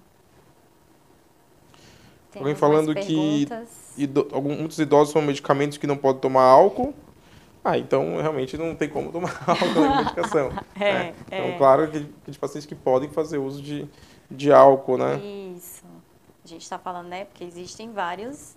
[2.31, 3.49] Tem Alguém falando que
[3.99, 6.95] ido, alguns, muitos idosos tomam medicamentos que não podem tomar álcool.
[7.64, 10.53] Ah, então realmente não tem como tomar álcool na medicação.
[10.79, 11.14] é, né?
[11.27, 11.59] Então, é.
[11.59, 13.85] claro que, que os pacientes que podem fazer uso de,
[14.31, 15.16] de álcool, né?
[15.57, 15.91] Isso.
[16.45, 17.24] A gente está falando, né?
[17.24, 18.55] Porque existem vários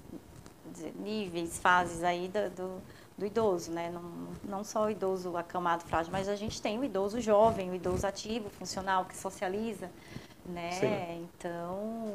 [0.95, 2.81] níveis, fases aí do, do,
[3.17, 3.91] do, idoso, né?
[3.91, 4.01] Não,
[4.43, 8.05] não só o idoso acamado, frágil, mas a gente tem o idoso jovem, o idoso
[8.05, 9.89] ativo, funcional, que socializa,
[10.45, 10.71] né?
[10.71, 11.29] Sim.
[11.37, 12.13] Então...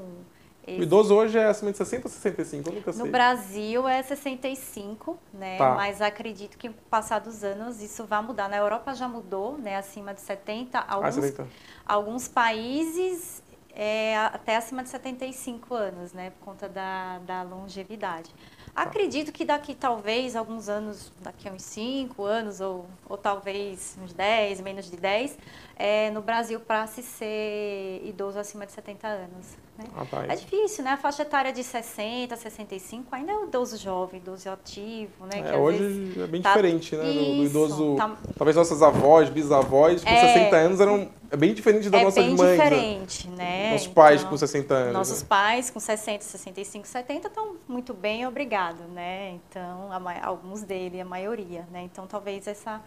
[0.67, 0.79] Esse...
[0.79, 2.69] O idoso hoje é acima de 60 ou 65?
[2.69, 3.05] Eu nunca sei.
[3.05, 5.57] No Brasil é 65, né?
[5.57, 5.75] Tá.
[5.75, 8.49] Mas acredito que com o passar dos anos isso vai mudar.
[8.49, 9.77] Na Europa já mudou, né?
[9.77, 10.79] Acima de 70.
[10.79, 11.49] Alguns, ah, 70.
[11.87, 13.43] alguns países
[13.75, 18.31] é, até acima de 75 anos, né, por conta da, da longevidade.
[18.75, 24.13] Acredito que daqui talvez alguns anos, daqui a uns 5 anos, ou, ou talvez uns
[24.13, 25.37] 10, menos de 10,
[25.77, 29.57] é, no Brasil para se ser idoso acima de 70 anos.
[29.81, 29.91] Né?
[29.97, 30.91] Ah, tá é difícil, né?
[30.91, 35.53] A faixa etária de 60, 65 ainda é o idoso jovem, idoso ativo, né?
[35.53, 36.51] É, hoje é bem tá...
[36.51, 37.11] diferente, né?
[37.11, 37.97] Isso, do, idoso.
[37.97, 38.17] Tá...
[38.37, 40.35] Talvez nossas avós, bisavós, com é...
[40.35, 42.41] 60 anos eram é bem diferente das é nossas mães.
[42.41, 43.37] É bem diferente, né?
[43.37, 43.73] né?
[43.73, 44.93] Nossos pais então, com 60 anos.
[44.93, 45.27] Nossos né?
[45.29, 49.39] pais com 60, 65, 70 estão muito bem, obrigado, né?
[49.49, 51.83] Então, a, alguns dele, a maioria, né?
[51.83, 52.81] Então, talvez essa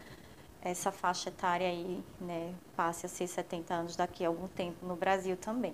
[0.63, 4.95] essa faixa etária aí, né, passe a ser 70 anos daqui a algum tempo no
[4.95, 5.73] Brasil também.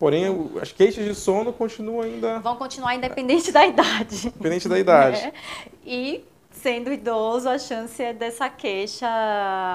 [0.00, 0.24] Porém,
[0.62, 2.38] as queixas de sono continuam ainda.
[2.38, 4.28] Vão continuar independente da idade.
[4.28, 5.22] Independente da idade.
[5.22, 5.32] Né?
[5.84, 9.06] E sendo idoso, a chance é dessa queixa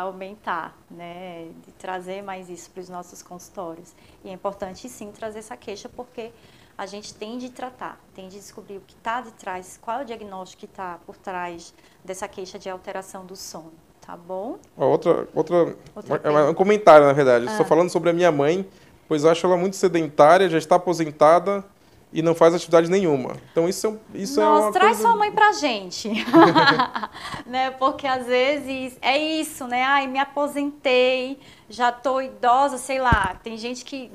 [0.01, 1.47] aumentar, né?
[1.63, 3.93] De trazer mais isso para os nossos consultórios.
[4.23, 6.31] E é importante sim trazer essa queixa porque
[6.75, 10.01] a gente tem de tratar, tem de descobrir o que está de trás, qual é
[10.01, 11.71] o diagnóstico que está por trás
[12.03, 13.73] dessa queixa de alteração do sono.
[14.01, 14.57] Tá bom?
[14.77, 17.47] Outra, outra, outra um comentário, na verdade.
[17.47, 17.51] Ah.
[17.51, 18.67] Estou falando sobre a minha mãe,
[19.07, 21.63] pois acho ela muito sedentária, já está aposentada
[22.15, 23.35] e não faz atividade nenhuma.
[23.51, 25.01] Então isso é, isso Nossa, é uma traz coisa...
[25.01, 26.09] sua mãe pra gente.
[27.45, 27.71] né?
[27.71, 29.83] Porque às vezes é isso, né?
[29.83, 31.37] Ai, me aposentei,
[31.69, 33.35] já tô idosa, sei lá.
[33.43, 34.09] Tem gente que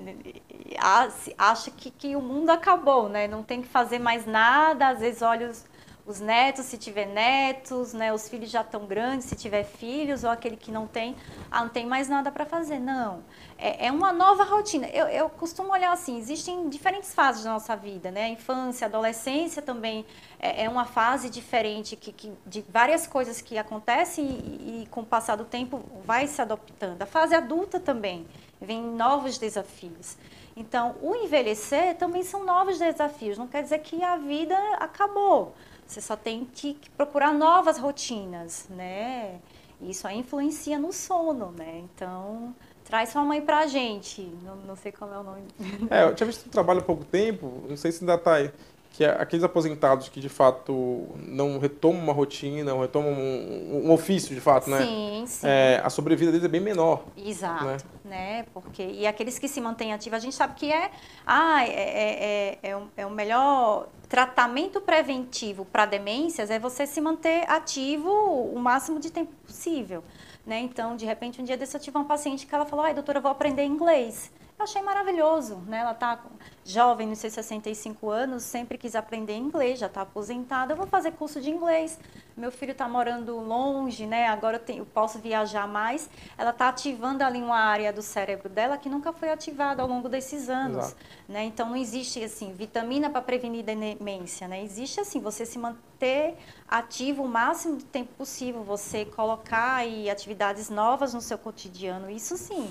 [1.37, 3.29] acha que, que o mundo acabou, né?
[3.29, 5.67] Não tem que fazer mais nada, às vezes olha os,
[6.11, 10.31] os netos, se tiver netos, né, os filhos já estão grandes, se tiver filhos, ou
[10.31, 11.17] aquele que não tem,
[11.51, 12.81] ah, não tem mais nada para fazer.
[12.81, 13.23] Não,
[13.57, 14.89] é, é, uma nova rotina.
[14.89, 18.25] Eu, eu costumo olhar assim, existem diferentes fases da nossa vida, né?
[18.25, 20.05] A infância, a adolescência também
[20.41, 25.03] é, é uma fase diferente que, que, de várias coisas que acontecem e, e com
[25.03, 27.01] o passar do tempo vai se adaptando.
[27.01, 28.27] A fase adulta também,
[28.61, 30.17] vem novos desafios.
[30.57, 35.55] Então, o envelhecer também são novos desafios, não quer dizer que a vida acabou.
[35.91, 39.41] Você só tem que procurar novas rotinas, né?
[39.81, 41.83] Isso aí influencia no sono, né?
[41.83, 44.23] Então, traz sua mãe pra gente.
[44.45, 45.43] Não, não sei como é o nome.
[45.91, 48.35] É, eu tinha visto que tu trabalha há pouco tempo, não sei se ainda tá
[48.35, 48.53] aí
[49.01, 53.93] que é aqueles aposentados que de fato não retomam uma rotina, não retomam um, um
[53.93, 54.83] ofício de fato, né?
[54.83, 55.47] Sim, sim.
[55.47, 57.05] É, a sobrevida deles é bem menor.
[57.17, 57.77] Exato, né?
[58.05, 58.47] né?
[58.53, 60.91] Porque e aqueles que se mantêm ativos, a gente sabe que é,
[61.27, 66.85] ah, é, é, é, é, o, é o melhor tratamento preventivo para demências é você
[66.85, 70.05] se manter ativo o máximo de tempo possível.
[70.45, 70.61] Né?
[70.61, 73.17] Então, de repente, um dia desse eu tive uma paciente que ela falou, ai, doutora,
[73.17, 74.31] eu vou aprender inglês.
[74.61, 75.79] Eu achei maravilhoso, né?
[75.79, 76.23] Ela está
[76.67, 80.75] jovem, nos seus 65 anos, sempre quis aprender inglês, já está aposentada.
[80.75, 81.99] Eu vou fazer curso de inglês.
[82.37, 84.29] Meu filho está morando longe, né?
[84.29, 86.11] Agora eu, tenho, eu posso viajar mais.
[86.37, 90.11] Ela está ativando ali uma área do cérebro dela que nunca foi ativada ao longo
[90.11, 90.95] desses anos,
[91.27, 91.45] né?
[91.45, 94.63] Então não existe assim vitamina para prevenir demência, né?
[94.63, 96.37] Existe assim você se manter
[96.69, 102.11] ativo o máximo de tempo possível, você colocar aí atividades novas no seu cotidiano.
[102.11, 102.71] Isso sim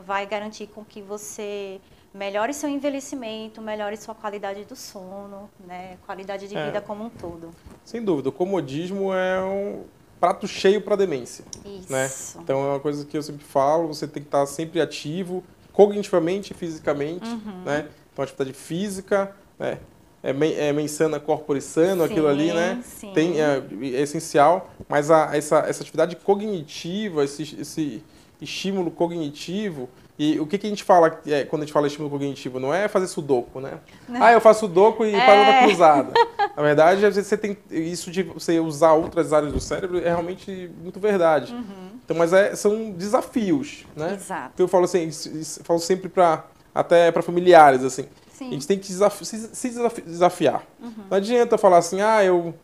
[0.00, 1.80] vai garantir com que você
[2.12, 5.96] melhore seu envelhecimento, melhore sua qualidade do sono, né?
[6.04, 6.66] qualidade de é.
[6.66, 7.50] vida como um todo.
[7.84, 9.84] Sem dúvida, o comodismo é um
[10.18, 11.44] prato cheio para demência.
[11.64, 11.92] Isso.
[11.92, 12.10] Né?
[12.42, 15.42] Então é uma coisa que eu sempre falo, você tem que estar sempre ativo,
[15.72, 17.62] cognitivamente e fisicamente, uhum.
[17.64, 17.88] né?
[18.12, 19.78] Então atividade física, né?
[20.22, 20.30] É,
[20.68, 22.82] é mensana corpore sano, sim, aquilo ali, né?
[22.84, 23.12] Sim.
[23.14, 28.04] Tem, é, é essencial, mas a, essa, essa atividade cognitiva, esse, esse
[28.40, 29.88] estímulo cognitivo.
[30.18, 32.60] E o que, que a gente fala é, quando a gente fala estímulo cognitivo?
[32.60, 33.78] Não é fazer sudoku, né?
[34.08, 34.22] Não.
[34.22, 35.38] Ah, eu faço sudoku e é.
[35.38, 36.12] outra cruzada.
[36.54, 41.00] Na verdade, você tem isso de você usar outras áreas do cérebro é realmente muito
[41.00, 41.54] verdade.
[41.54, 41.90] Uhum.
[42.04, 44.14] Então, mas é, são desafios, né?
[44.14, 44.50] Exato.
[44.54, 48.06] Então eu falo assim, eu falo sempre para até para familiares assim.
[48.32, 48.48] Sim.
[48.48, 49.70] A gente tem que desafi se, se
[50.04, 50.64] desafiar.
[50.82, 50.92] Uhum.
[51.10, 52.54] Não adianta falar assim, ah, eu,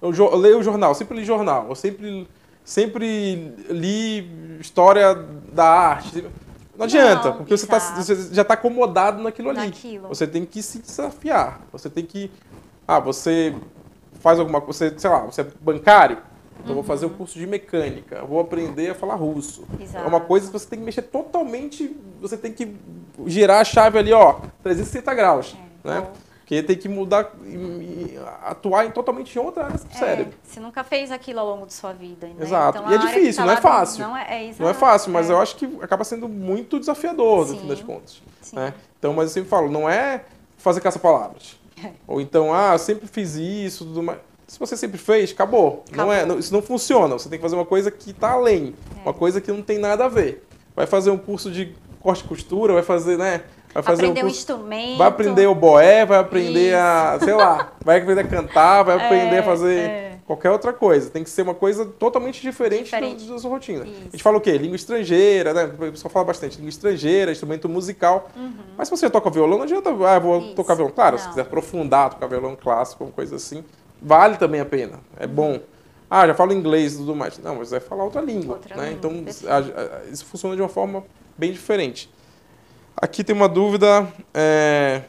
[0.00, 2.28] eu, eu leio o jornal, sempre li jornal, eu sempre
[2.64, 5.14] sempre li história
[5.52, 6.24] da arte.
[6.76, 9.58] Não adianta, não, porque você, tá, você, já está acomodado naquilo ali.
[9.58, 10.08] Naquilo.
[10.08, 11.60] Você tem que se desafiar.
[11.70, 12.30] Você tem que.
[12.88, 13.54] Ah, você
[14.20, 14.98] faz alguma coisa.
[14.98, 16.18] Sei lá, você é bancário.
[16.62, 16.74] Então uhum.
[16.74, 17.16] vou fazer um uhum.
[17.16, 19.64] curso de mecânica, vou aprender a falar russo.
[19.80, 20.04] Exato.
[20.04, 22.76] É uma coisa que você tem que mexer totalmente, você tem que
[23.26, 26.06] girar a chave ali, ó, 360 graus, é, né?
[26.42, 30.34] Porque tem que mudar, e, atuar em, totalmente em outra área do é, cérebro.
[30.42, 32.26] Você nunca fez aquilo ao longo de sua vida.
[32.26, 32.34] Né?
[32.40, 32.78] Exato.
[32.78, 34.00] Então, e é difícil, tá não é fácil.
[34.02, 35.32] Não é, é, não é fácil, mas é.
[35.32, 37.54] eu acho que acaba sendo muito desafiador, Sim.
[37.54, 38.22] no fim das contas.
[38.52, 38.74] Né?
[38.98, 40.24] Então, mas eu sempre falo, não é
[40.58, 41.56] fazer caça-palavras.
[42.06, 44.18] Ou então, ah, eu sempre fiz isso, tudo mais.
[44.46, 45.82] Se você sempre fez, acabou.
[45.86, 46.06] acabou.
[46.06, 47.14] Não é, não, isso não funciona.
[47.14, 48.74] Você tem que fazer uma coisa que está além.
[48.98, 49.02] É.
[49.02, 50.46] Uma coisa que não tem nada a ver.
[50.76, 53.44] Vai fazer um curso de corte e costura, vai fazer, né?
[53.74, 54.98] Vai fazer aprender um, curso, um instrumento.
[54.98, 56.76] Vai aprender o boé, vai aprender Isso.
[56.76, 60.18] a, sei lá, vai aprender a cantar, vai aprender é, a fazer é.
[60.26, 61.08] qualquer outra coisa.
[61.08, 63.24] Tem que ser uma coisa totalmente diferente, diferente.
[63.24, 63.84] Da, sua rotina.
[63.84, 64.00] Isso.
[64.08, 64.58] A gente fala o quê?
[64.58, 65.64] Língua estrangeira, né?
[65.64, 68.28] O pessoal fala bastante língua estrangeira, instrumento musical.
[68.36, 68.52] Uhum.
[68.76, 70.54] Mas se você toca violão, não adianta, ah, vou Isso.
[70.54, 70.92] tocar violão.
[70.92, 71.22] Claro, não.
[71.22, 73.64] se quiser aprofundar, tocar violão clássico, uma coisa assim,
[74.00, 75.00] vale também a pena.
[75.18, 75.32] É uhum.
[75.32, 75.60] bom.
[76.10, 77.38] Ah, já falo inglês e tudo mais.
[77.38, 78.56] Não, mas vai falar outra língua.
[78.56, 78.90] Outra né?
[78.90, 79.10] Língua.
[79.10, 81.02] Então, a, a, isso funciona de uma forma
[81.38, 82.10] bem diferente.
[82.96, 84.06] Aqui tem uma dúvida.
[84.34, 85.02] É,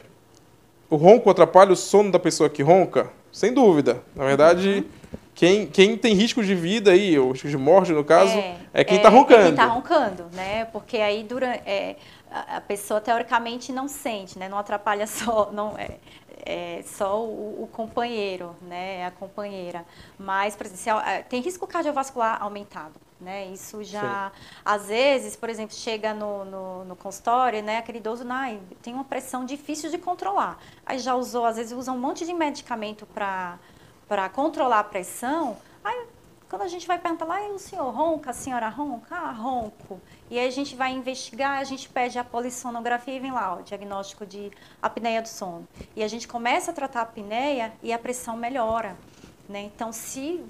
[0.88, 3.10] o ronco atrapalha o sono da pessoa que ronca?
[3.32, 4.02] Sem dúvida.
[4.14, 5.18] Na verdade, uhum.
[5.34, 8.84] quem, quem tem risco de vida aí, ou risco de morte no caso, é, é
[8.84, 9.40] quem está é, roncando.
[9.40, 10.64] É quem está roncando, né?
[10.66, 11.96] Porque aí dura, é,
[12.30, 14.48] a pessoa teoricamente não sente, né?
[14.48, 15.96] Não atrapalha só, não é,
[16.44, 19.06] é só o, o, companheiro, né?
[19.06, 19.84] A companheira.
[20.18, 22.94] Mas, por exemplo, tem risco cardiovascular aumentado.
[23.20, 23.46] Né?
[23.46, 24.40] Isso já, Sim.
[24.64, 27.78] às vezes, por exemplo, chega no, no, no consultório, né?
[27.78, 30.58] Aquele idoso né, tem uma pressão difícil de controlar.
[30.84, 33.58] Aí já usou, às vezes usa um monte de medicamento para
[34.30, 35.56] controlar a pressão.
[35.82, 36.06] Aí
[36.48, 39.14] quando a gente vai perguntar lá, o senhor ronca, a senhora ronca?
[39.14, 40.00] Ah, ronco.
[40.30, 43.62] E aí a gente vai investigar, a gente pede a polissonografia e vem lá, o
[43.62, 44.50] diagnóstico de
[44.80, 45.66] apneia do sono.
[45.96, 48.96] E a gente começa a tratar a apneia e a pressão melhora.
[49.48, 49.62] Né?
[49.62, 50.44] Então, se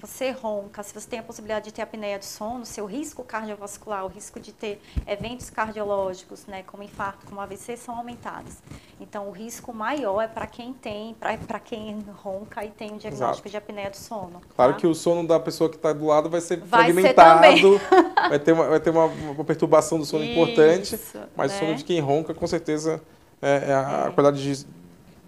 [0.00, 4.04] você ronca, se você tem a possibilidade de ter apneia do sono, seu risco cardiovascular,
[4.04, 8.54] o risco de ter eventos cardiológicos, né, como infarto, como AVC, são aumentados.
[9.00, 13.48] Então, o risco maior é para quem tem, para quem ronca e tem um diagnóstico
[13.48, 13.50] Exato.
[13.50, 14.40] de apneia do sono.
[14.54, 14.78] Claro tá?
[14.78, 17.80] que o sono da pessoa que está do lado vai ser vai fragmentado,
[18.28, 21.00] vai ter, uma, vai ter uma, uma perturbação do sono Isso, importante,
[21.36, 21.56] mas né?
[21.56, 23.02] o sono de quem ronca, com certeza,
[23.42, 24.12] é, é a, é.
[24.12, 24.66] qualidade de,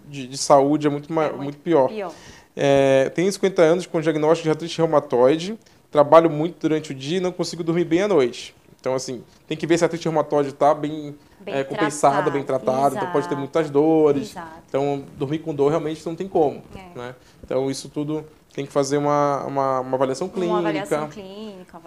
[0.07, 1.87] de, de, saúde é muito, é muito, muito pior.
[1.87, 2.13] pior.
[2.55, 5.57] É, tenho 50 anos com diagnóstico de artrite reumatoide,
[5.89, 8.55] trabalho muito durante o dia e não consigo dormir bem à noite.
[8.79, 12.31] Então, assim, tem que ver se a artrite reumatoide está bem, bem é, compensada, tratado.
[12.31, 14.31] bem tratada, então pode ter muitas dores.
[14.31, 14.63] Exato.
[14.67, 16.63] Então, dormir com dor realmente não tem como.
[16.75, 16.97] É.
[16.97, 17.15] Né?
[17.43, 20.53] Então, isso tudo tem que fazer uma, uma, uma avaliação clínica.
[20.53, 21.79] Uma avaliação clínica,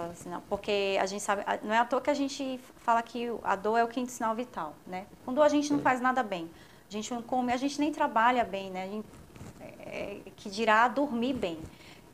[0.48, 3.76] porque a gente sabe, não é à toa que a gente fala que a dor
[3.76, 5.04] é o quinto sinal vital, né?
[5.26, 6.48] Com dor a gente não faz nada bem.
[6.88, 8.84] A gente não come, a gente nem trabalha bem, né?
[8.84, 9.06] A gente
[9.94, 11.58] é, que dirá dormir bem.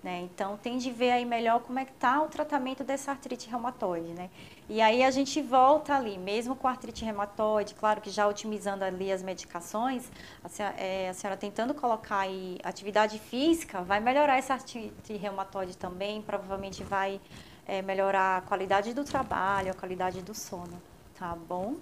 [0.02, 0.22] Né?
[0.22, 4.08] Então, tem de ver aí melhor como é que está o tratamento dessa artrite reumatoide,
[4.14, 4.30] né?
[4.66, 9.12] E aí a gente volta ali, mesmo com artrite reumatoide, claro que já otimizando ali
[9.12, 10.10] as medicações,
[10.42, 15.76] a senhora, é, a senhora tentando colocar aí atividade física, vai melhorar essa artrite reumatoide
[15.76, 17.20] também, provavelmente vai
[17.66, 20.80] é, melhorar a qualidade do trabalho, a qualidade do sono,
[21.18, 21.76] tá bom?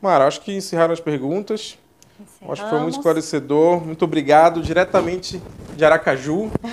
[0.00, 1.78] Mara, acho que encerraram as perguntas.
[2.22, 2.52] Encerramos.
[2.52, 3.84] Acho que foi muito esclarecedor.
[3.84, 5.42] Muito obrigado, diretamente
[5.76, 6.50] de Aracaju.
[6.62, 6.72] né?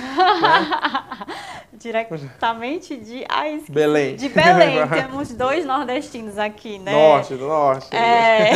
[1.80, 4.18] Diretamente de ai, Belém.
[4.18, 4.76] De Belém.
[4.90, 6.92] Temos dois nordestinos aqui, né?
[6.92, 7.96] Norte, do norte.
[7.96, 8.52] É,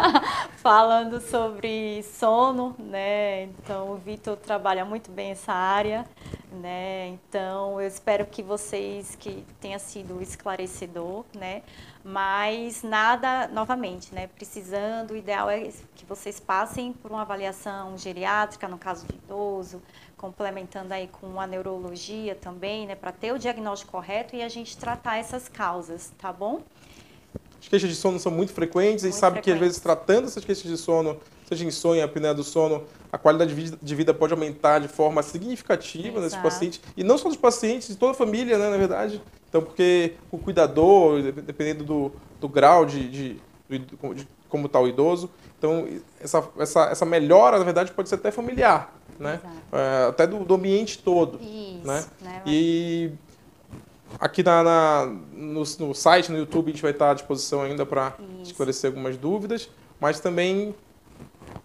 [0.56, 3.42] falando sobre sono, né?
[3.42, 6.06] Então, o Vitor trabalha muito bem essa área,
[6.50, 7.08] né?
[7.08, 11.60] Então, eu espero que vocês, que tenha sido esclarecedor, né?
[12.04, 14.26] Mas nada, novamente, né?
[14.26, 19.80] Precisando, o ideal é que vocês passem por uma avaliação geriátrica, no caso de idoso,
[20.16, 22.96] complementando aí com a neurologia também, né?
[22.96, 26.62] Para ter o diagnóstico correto e a gente tratar essas causas, tá bom?
[27.60, 29.44] As queixas de sono são muito frequentes, muito e sabe frequentes.
[29.44, 33.54] que às vezes tratando essas queixas de sono, seja insônia, apneia do sono, a qualidade
[33.54, 36.20] de vida pode aumentar de forma significativa Exato.
[36.22, 36.80] nesses pacientes.
[36.96, 39.22] E não só dos pacientes, de toda a família, né, na verdade.
[39.50, 45.30] Então, porque o cuidador, dependendo do, do grau de, de, de como está o idoso,
[45.58, 45.86] então
[46.18, 49.40] essa, essa, essa melhora, na verdade, pode ser até familiar, né?
[49.70, 51.38] É, até do, do, ambiente todo.
[51.38, 52.04] Isso, né?
[52.22, 52.42] né?
[52.46, 53.12] E
[54.18, 57.84] aqui na, na no, no, site, no YouTube, a gente vai estar à disposição ainda
[57.84, 59.68] para esclarecer algumas dúvidas,
[60.00, 60.74] mas também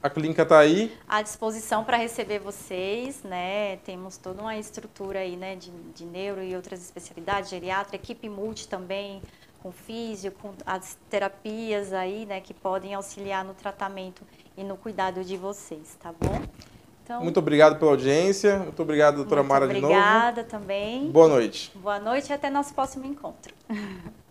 [0.01, 0.95] a clínica está aí.
[1.07, 3.77] À disposição para receber vocês, né?
[3.77, 8.67] Temos toda uma estrutura aí, né, de, de neuro e outras especialidades, geriatra, equipe multi
[8.67, 9.21] também,
[9.61, 14.21] com físio, com as terapias aí, né, que podem auxiliar no tratamento
[14.55, 16.41] e no cuidado de vocês, tá bom?
[17.03, 18.59] Então, muito obrigado pela audiência.
[18.59, 19.93] Muito obrigado, doutora Mara, de novo.
[19.93, 21.09] Obrigada também.
[21.09, 21.71] Boa noite.
[21.75, 23.53] Boa noite e até nosso próximo encontro.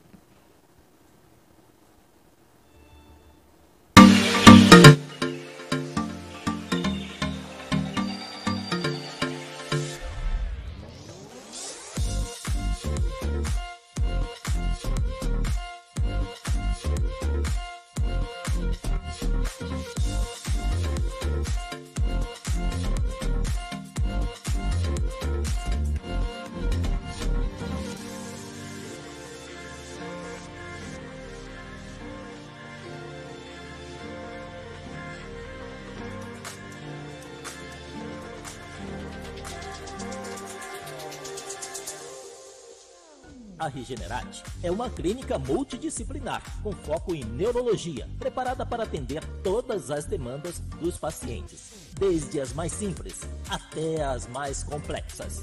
[43.58, 50.04] A Regenerate é uma clínica multidisciplinar com foco em neurologia, preparada para atender todas as
[50.04, 55.42] demandas dos pacientes, desde as mais simples até as mais complexas.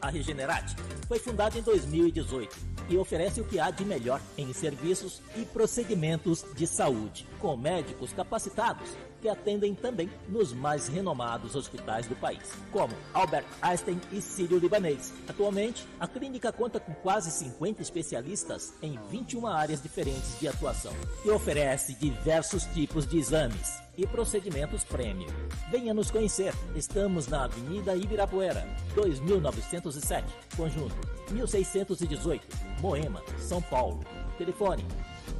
[0.00, 0.74] A Regenerate
[1.06, 2.56] foi fundada em 2018
[2.88, 8.12] e oferece o que há de melhor em serviços e procedimentos de saúde, com médicos
[8.12, 8.88] capacitados
[9.22, 15.14] que atendem também nos mais renomados hospitais do país, como Albert Einstein e Sírio-Libanês.
[15.28, 20.92] Atualmente, a clínica conta com quase 50 especialistas em 21 áreas diferentes de atuação
[21.24, 25.28] e oferece diversos tipos de exames e procedimentos prêmio.
[25.70, 26.52] Venha nos conhecer.
[26.74, 30.26] Estamos na Avenida Ibirapuera, 2907,
[30.56, 30.96] conjunto
[31.30, 32.44] 1618,
[32.80, 34.00] Moema, São Paulo.
[34.36, 34.84] Telefone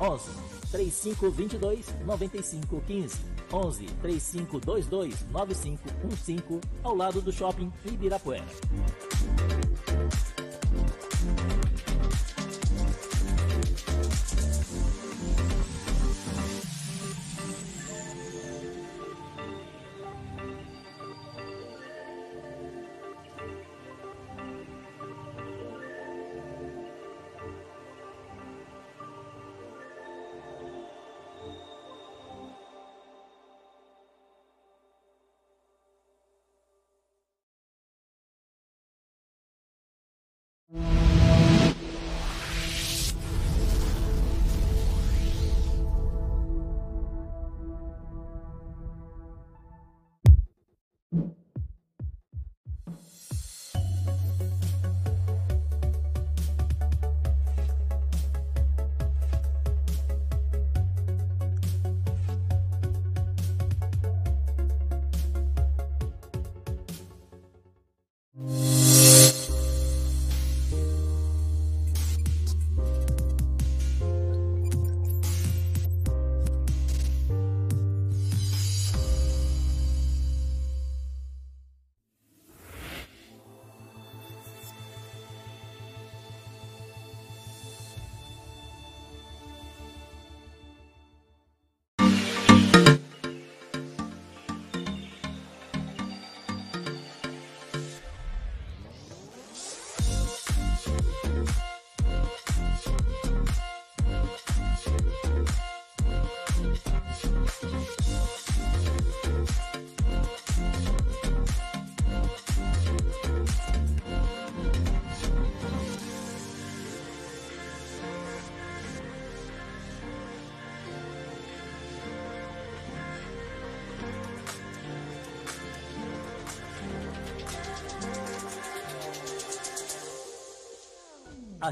[0.00, 3.20] 11 3522 9515
[3.52, 8.44] 11 3522 9515 ao lado do shopping Ibirapuera.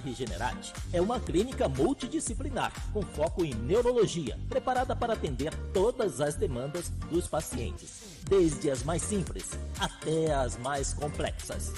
[0.01, 6.89] Regenerate é uma clínica multidisciplinar com foco em neurologia, preparada para atender todas as demandas
[7.11, 11.73] dos pacientes, desde as mais simples até as mais complexas.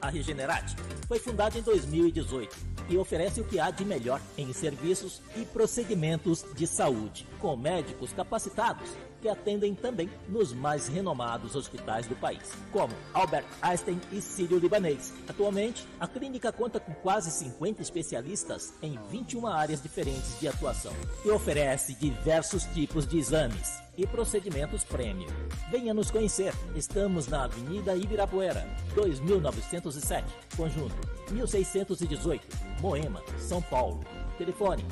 [0.00, 0.74] A Regenerate
[1.06, 2.56] foi fundada em 2018
[2.88, 8.12] e oferece o que há de melhor em serviços e procedimentos de saúde, com médicos
[8.12, 8.88] capacitados
[9.26, 15.12] que atendem também nos mais renomados hospitais do país, como Albert Einstein e Sírio-Libanês.
[15.28, 20.92] Atualmente, a clínica conta com quase 50 especialistas em 21 áreas diferentes de atuação
[21.24, 25.26] e oferece diversos tipos de exames e procedimentos premium.
[25.72, 26.54] Venha nos conhecer.
[26.76, 30.24] Estamos na Avenida Ibirapuera, 2907,
[30.56, 30.94] conjunto
[31.32, 32.46] 1618,
[32.80, 34.04] Moema, São Paulo.
[34.38, 34.84] Telefone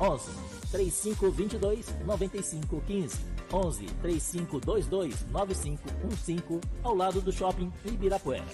[0.00, 0.30] 11
[0.72, 8.44] 3522 9515 11 3522 9515 ao lado do shopping Ibirapuera.